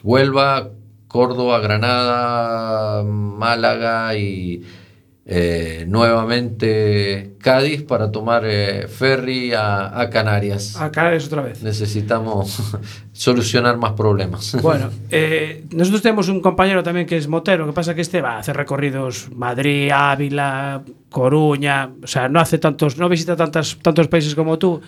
[0.02, 0.70] Huelva,
[1.06, 4.64] Córdoba, Granada, Málaga y,
[5.28, 10.80] eh, nuevamente Cádiz para tomar eh, ferry a, a Canarias.
[10.80, 11.64] A Canarias otra vez.
[11.64, 12.78] Necesitamos
[13.12, 14.56] solucionar más problemas.
[14.66, 18.20] Bueno, eh, nosotros tenemos un compañero también que es motero, lo que pasa que este
[18.20, 23.78] va a hacer recorridos Madrid, Ávila, Coruña, o sea, no hace tantos, no visita tantas,
[23.80, 24.80] tantos países como tú.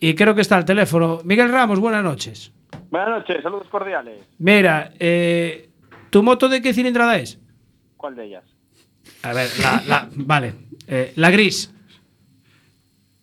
[0.00, 1.20] Y creo que está al teléfono.
[1.24, 2.52] Miguel Ramos, buenas noches.
[2.90, 4.24] Buenas noches, saludos cordiales.
[4.38, 5.68] Mira, eh,
[6.10, 7.38] ¿tu moto de qué cilindrada es?
[7.96, 8.55] ¿Cuál de ellas?
[9.22, 10.52] A ver, la, la- vale,
[10.88, 11.72] eh, la gris.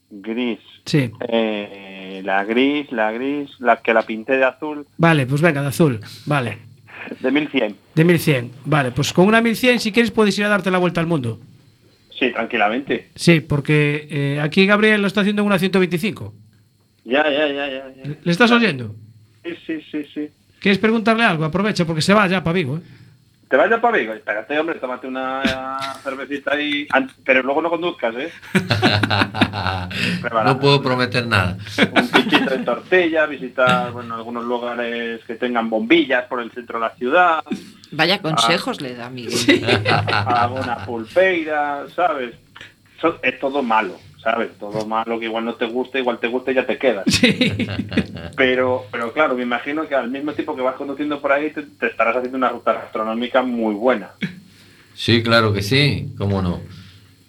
[0.10, 0.60] Gris.
[0.86, 1.10] Sí.
[1.30, 5.68] Eh, la gris, la gris, la que la pinté de azul, Vale, pues venga, de
[5.68, 6.00] azul.
[6.26, 6.58] Vale.
[7.20, 7.76] de 1100.
[7.96, 8.52] De 1100.
[8.66, 11.40] Vale, pues con una 1100, si quieres, puedes ir a darte la vuelta al mundo.
[12.18, 13.10] Sí, tranquilamente.
[13.16, 16.34] Sí, porque eh, aquí Gabriel lo está haciendo en una 125.
[17.06, 17.94] Ya, ya, ya, ya.
[17.96, 18.16] ya.
[18.24, 18.96] ¿Le estás oyendo?
[19.44, 20.28] Sí, sí, sí, sí.
[20.60, 21.44] ¿Quieres preguntarle algo?
[21.44, 22.78] Aprovecha, porque se va ya para Vigo.
[22.78, 22.82] ¿eh?
[23.54, 24.14] ¿Te vas ya para Vigo?
[24.14, 26.88] Espérate, hombre, tómate una cervecita ahí.
[27.24, 28.32] Pero luego no conduzcas, ¿eh?
[30.44, 31.56] No puedo prometer nada.
[31.96, 36.86] Un pichito de tortilla, visitar bueno, algunos lugares que tengan bombillas por el centro de
[36.88, 37.44] la ciudad.
[37.92, 39.64] Vaya consejos le da Miguel.
[40.26, 42.34] alguna pulpeira, ¿sabes?
[42.98, 44.58] Eso es todo malo, ¿sabes?
[44.58, 47.06] Todo malo que igual no te gusta, igual te gusta y ya te quedas.
[48.36, 51.62] Pero, pero claro, me imagino que al mismo tiempo que vas conduciendo por ahí te,
[51.62, 54.12] te estarás haciendo una ruta gastronómica muy buena.
[54.96, 56.60] Sí, claro que sí, cómo no.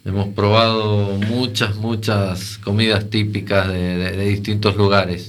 [0.06, 5.26] Hemos probado muchas, muchas comidas típicas de, de- de distintos lugares.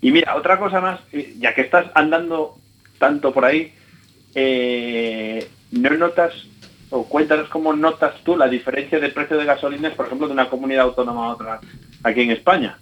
[0.00, 2.56] Y mira, otra cosa más, eh, ya que estás andando
[2.98, 3.72] tanto por ahí,
[4.34, 6.32] eh, ¿no notas
[6.90, 10.48] o cuéntanos cómo notas tú la diferencia de precio de gasolinas, por ejemplo, de una
[10.48, 11.60] comunidad autónoma a otra
[12.02, 12.78] aquí en España?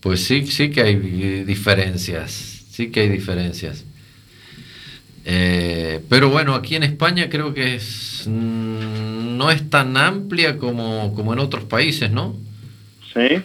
[0.00, 2.30] Pues sí, sí que hay eh, diferencias,
[2.70, 3.84] sí que hay diferencias.
[5.24, 11.14] Eh, pero bueno, aquí en España creo que es, mm, no es tan amplia como,
[11.14, 12.34] como en otros países, ¿no?
[13.12, 13.42] Sí.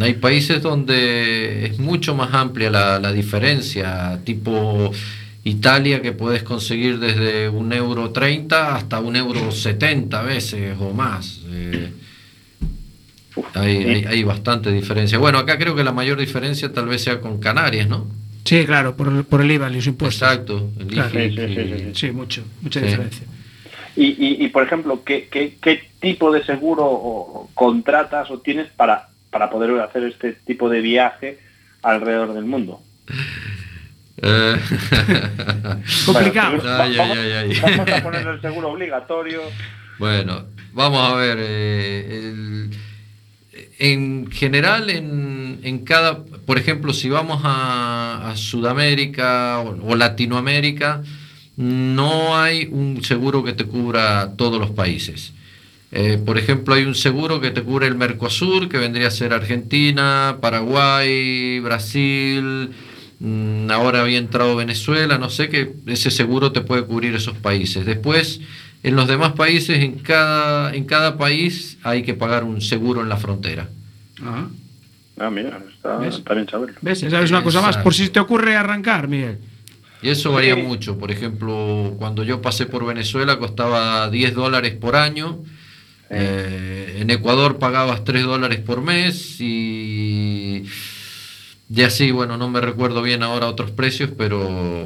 [0.00, 4.90] Hay países donde es mucho más amplia la, la diferencia, tipo
[5.44, 11.40] Italia que puedes conseguir desde un euro 30 hasta un euro 70 veces o más.
[11.50, 11.90] Eh,
[13.54, 15.18] hay, hay, hay bastante diferencia.
[15.18, 18.06] Bueno, acá creo que la mayor diferencia tal vez sea con Canarias, ¿no?
[18.44, 20.28] Sí, claro, por, el- por el IVA y los impuestos.
[20.28, 21.18] Exacto, el Claro.
[21.20, 22.86] IGI, Sí, sí, sí, sí, Sí, mucho, mucha Sí.
[22.86, 23.26] diferencia.
[23.94, 28.68] Y, y, y, por ejemplo, ¿qué, qué, qué tipo de seguro o- contratas o tienes
[28.68, 31.38] para, para poder hacer este tipo de viaje
[31.82, 32.80] alrededor del mundo?
[34.22, 34.56] Eh,
[36.06, 36.56] Complicado.
[36.58, 37.60] Bueno, Ay, vamos, ay, ay, ay.
[37.76, 39.40] vamos a poner el seguro obligatorio.
[39.98, 41.38] Bueno, vamos a ver.
[41.40, 42.70] eh, el-
[43.78, 51.02] en general, en, en cada, por ejemplo, si vamos a, a Sudamérica o, o Latinoamérica,
[51.56, 55.32] no hay un seguro que te cubra todos los países.
[55.90, 59.32] Eh, por ejemplo, hay un seguro que te cubre el Mercosur, que vendría a ser
[59.32, 62.70] Argentina, Paraguay, Brasil,
[63.70, 67.84] ahora había entrado Venezuela, no sé que ese seguro te puede cubrir esos países.
[67.86, 68.40] Después,
[68.82, 73.08] en los demás países, en cada, en cada país hay que pagar un seguro en
[73.08, 73.68] la frontera.
[74.20, 74.48] Ajá.
[75.18, 76.16] Ah, mira, está, ¿Ves?
[76.16, 76.74] está bien saberlo.
[76.80, 77.02] ¿Ves?
[77.02, 79.38] Esa es una cosa más, por si te ocurre arrancar, Miguel.
[80.00, 80.62] Y eso varía Sí.
[80.62, 80.98] mucho.
[80.98, 85.38] Por ejemplo, cuando yo pasé por Venezuela costaba 10 dólares por año.
[86.14, 90.11] Eh, en Ecuador pagabas 3 dólares por mes y,
[91.74, 94.38] y así, bueno, no me recuerdo bien ahora otros precios, pero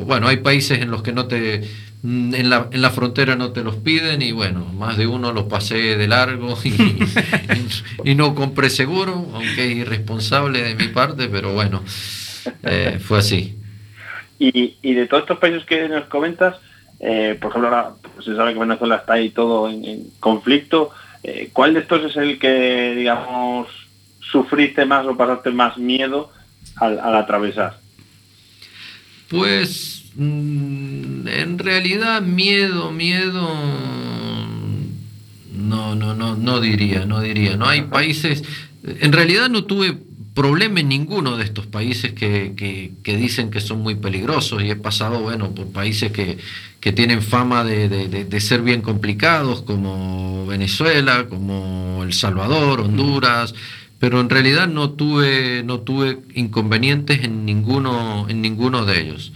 [0.05, 1.69] bueno, hay países en los que no te,
[2.03, 5.33] mm, en la, en la frontera no te los piden y bueno, más de uno
[5.33, 6.57] los pasé de largo
[8.05, 11.83] y, no compré seguro, aunque es irresponsable de mi parte, pero bueno,
[12.63, 13.59] eh, fue así.
[14.39, 16.55] Y, y de todos estos países que nos comentas,
[17.01, 20.91] eh, por ejemplo, ahora pues, se sabe que Venezuela está ahí todo en, en conflicto.
[21.25, 23.67] eh, ¿Cuál de estos es el que, digamos,
[24.21, 26.31] sufriste más o pasaste más miedo
[26.77, 27.79] al, atravesar?
[29.29, 33.49] Pues mm, en realidad miedo, miedo
[35.53, 37.57] no, no, no, no diría, no diría.
[37.57, 38.45] No hay países.
[38.85, 39.97] En realidad no tuve
[40.35, 44.77] problema en ninguno de estos países que, que- dicen que son muy peligrosos y he
[44.77, 46.37] pasado, bueno, por países que,
[46.79, 53.55] que tienen fama de- de- de ser bien complicados, como Venezuela, como El Salvador, Honduras,
[53.99, 59.33] pero en realidad no tuve, no tuve inconvenientes en ninguno, en ninguno de ellos.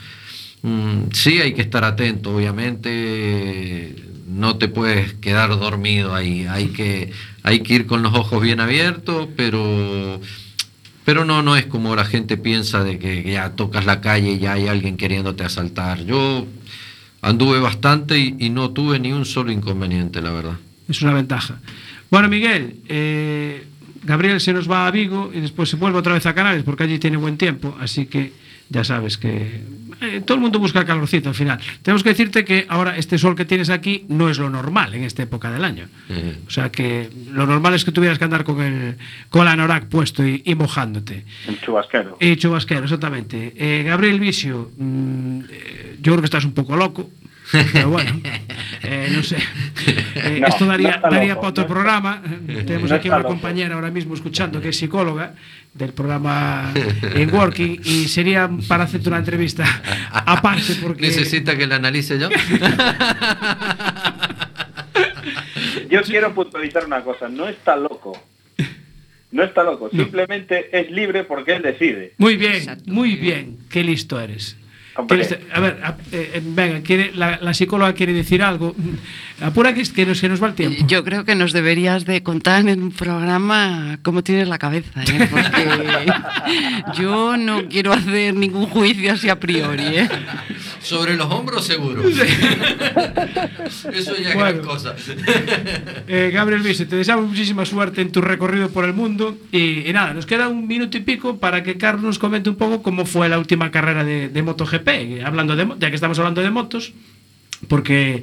[0.62, 3.94] Mm, sí hay que estar atento, obviamente
[4.30, 7.10] no te puedes quedar dormido ahí, hay que,
[7.42, 10.20] hay que ir con los ojos bien abiertos, pero,
[11.04, 14.38] pero no, no es como la gente piensa de que ya tocas la calle y
[14.38, 16.04] ya hay alguien queriéndote asaltar.
[16.04, 16.46] Yo
[17.22, 20.56] anduve bastante y, no tuve ni un solo inconveniente, la verdad.
[20.88, 21.60] Es una ventaja.
[22.10, 23.64] Bueno, Miguel, eh,
[24.02, 26.84] Gabriel se nos va a Vigo y después se vuelve otra vez a Canarias porque
[26.84, 28.32] allí tiene buen tiempo, así que
[28.70, 29.62] ya sabes que
[30.00, 31.60] eh, todo el mundo busca calorcito al final.
[31.82, 35.02] Tenemos que decirte que ahora este sol que tienes aquí no es lo normal en
[35.02, 35.88] esta época del año.
[36.46, 38.96] O sea que lo normal es que tuvieras que andar con el,
[39.28, 41.24] con el anorak puesto y, y mojándote.
[41.48, 42.16] El chubasquero.
[42.20, 43.52] Y chubasquero, exactamente.
[43.56, 47.10] Eh, Gabriel Vicio, mm, eh, yo creo que estás un poco loco.
[47.72, 48.20] Pero bueno,
[48.82, 49.38] eh, no sé.
[50.16, 51.68] Eh, No, esto daría, no daría loco, para otro no.
[51.68, 52.22] programa.
[52.46, 53.28] Tenemos No aquí está una loco.
[53.30, 55.34] compañera ahora mismo escuchando que es psicóloga
[55.74, 56.72] del programa
[57.14, 59.64] en Working y sería para hacerte una entrevista
[60.12, 62.28] aparte porque ¿Necesita que la analice yo?
[65.88, 68.12] Yo quiero puntualizar una cosa, no está loco.
[69.32, 72.14] No está loco, simplemente es libre porque él decide.
[72.18, 73.58] Muy bien, muy bien.
[73.70, 74.56] Qué listo eres.
[75.52, 78.74] A ver, a- eh, eh, venga, quiere, la, la psicóloga quiere decir algo.
[79.42, 80.84] Apura que, que nos, que nos va el tiempo.
[80.86, 85.28] Yo creo que nos deberías de contar en un programa cómo tienes la cabeza, ¿eh?
[85.30, 86.12] porque
[87.00, 89.82] yo no quiero hacer ningún juicio así a priori.
[89.84, 90.08] ¿eh?
[90.82, 92.02] Sobre los hombros seguro.
[93.92, 94.38] Eso ya es Bueno.
[94.40, 94.94] gran cosa.
[96.08, 99.36] Eh, Gabriel Vise, te deseamos muchísima suerte en tu recorrido por el mundo.
[99.52, 102.56] Y, y nada, nos queda un minuto y pico para que Carlos nos comente un
[102.56, 104.89] poco cómo fue la última carrera de, de MotoGP.
[105.24, 106.92] Hablando de, ya que estamos hablando de motos,
[107.68, 108.22] porque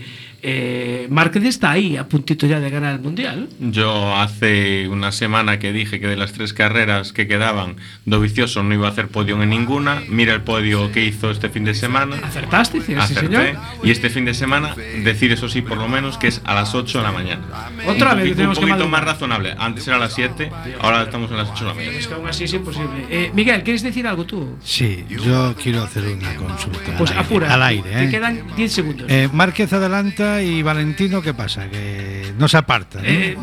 [0.50, 3.50] eh, Márquez está ahí, a puntito ya de ganar el mundial.
[3.60, 7.76] Yo hace una semana que dije que de las tres carreras que quedaban,
[8.06, 10.02] Dovicioso no iba a hacer podio en ninguna.
[10.08, 12.16] Mira el podio que hizo este fin de semana.
[12.24, 12.80] ¿Acertaste?
[12.80, 13.26] Sí, sí, Acerté.
[13.26, 13.58] señor.
[13.84, 14.74] Y este fin de semana,
[15.04, 17.42] decir eso sí, por lo menos, que es a las 8 de la mañana.
[17.86, 19.06] Otra un, vez poqui- tenemos un que poquito madrugar.
[19.06, 19.56] más razonable.
[19.60, 21.98] Antes era a las 7, ahora estamos a las 8 de la mañana.
[21.98, 23.06] Es que aún así es imposible.
[23.10, 24.56] Eh, Miguel, ¿quieres decir algo tú?
[24.64, 26.80] Sí, yo quiero hacer una consulta.
[26.98, 27.54] Pues al aire, apura.
[27.54, 28.10] Al aire, Te ¿eh?
[28.10, 29.08] quedan 10 segundos.
[29.10, 31.70] Eh, Márquez adelanta y Valentino, ¿qué pasa?
[31.70, 33.00] Que no se aparta.
[33.00, 33.06] ¿no?
[33.08, 33.38] Eh,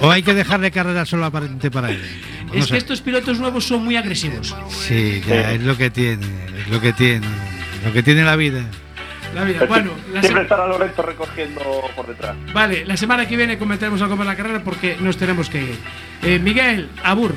[0.00, 2.02] ¿O hay que dejarle carrera solo aparente para él?
[2.46, 2.72] No es sé.
[2.72, 4.54] que estos pilotos nuevos son muy agresivos.
[4.70, 6.26] Sí, ya, es lo que tiene,
[6.58, 7.26] es lo que tiene,
[7.84, 8.62] lo que tiene la vida.
[9.34, 9.66] La vida.
[9.66, 11.60] Bueno, la Siempre estará Lorenzo recogiendo
[11.94, 12.36] por detrás.
[12.54, 15.78] vale, la semana que viene comentaremos algo más la carrera porque nos tenemos que ir.
[16.22, 17.34] Eh, Miguel, Abur.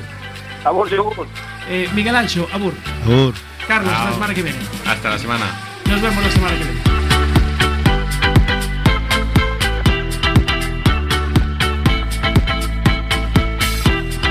[0.64, 1.28] Abur, yogur.
[1.70, 2.74] Eh, Miguel Ancho, Abur.
[3.06, 3.34] Abur.
[3.68, 4.60] Carlos, la semana que viene.
[4.86, 5.46] Hasta la semana.
[5.88, 7.09] Nos vemos la semana que viene.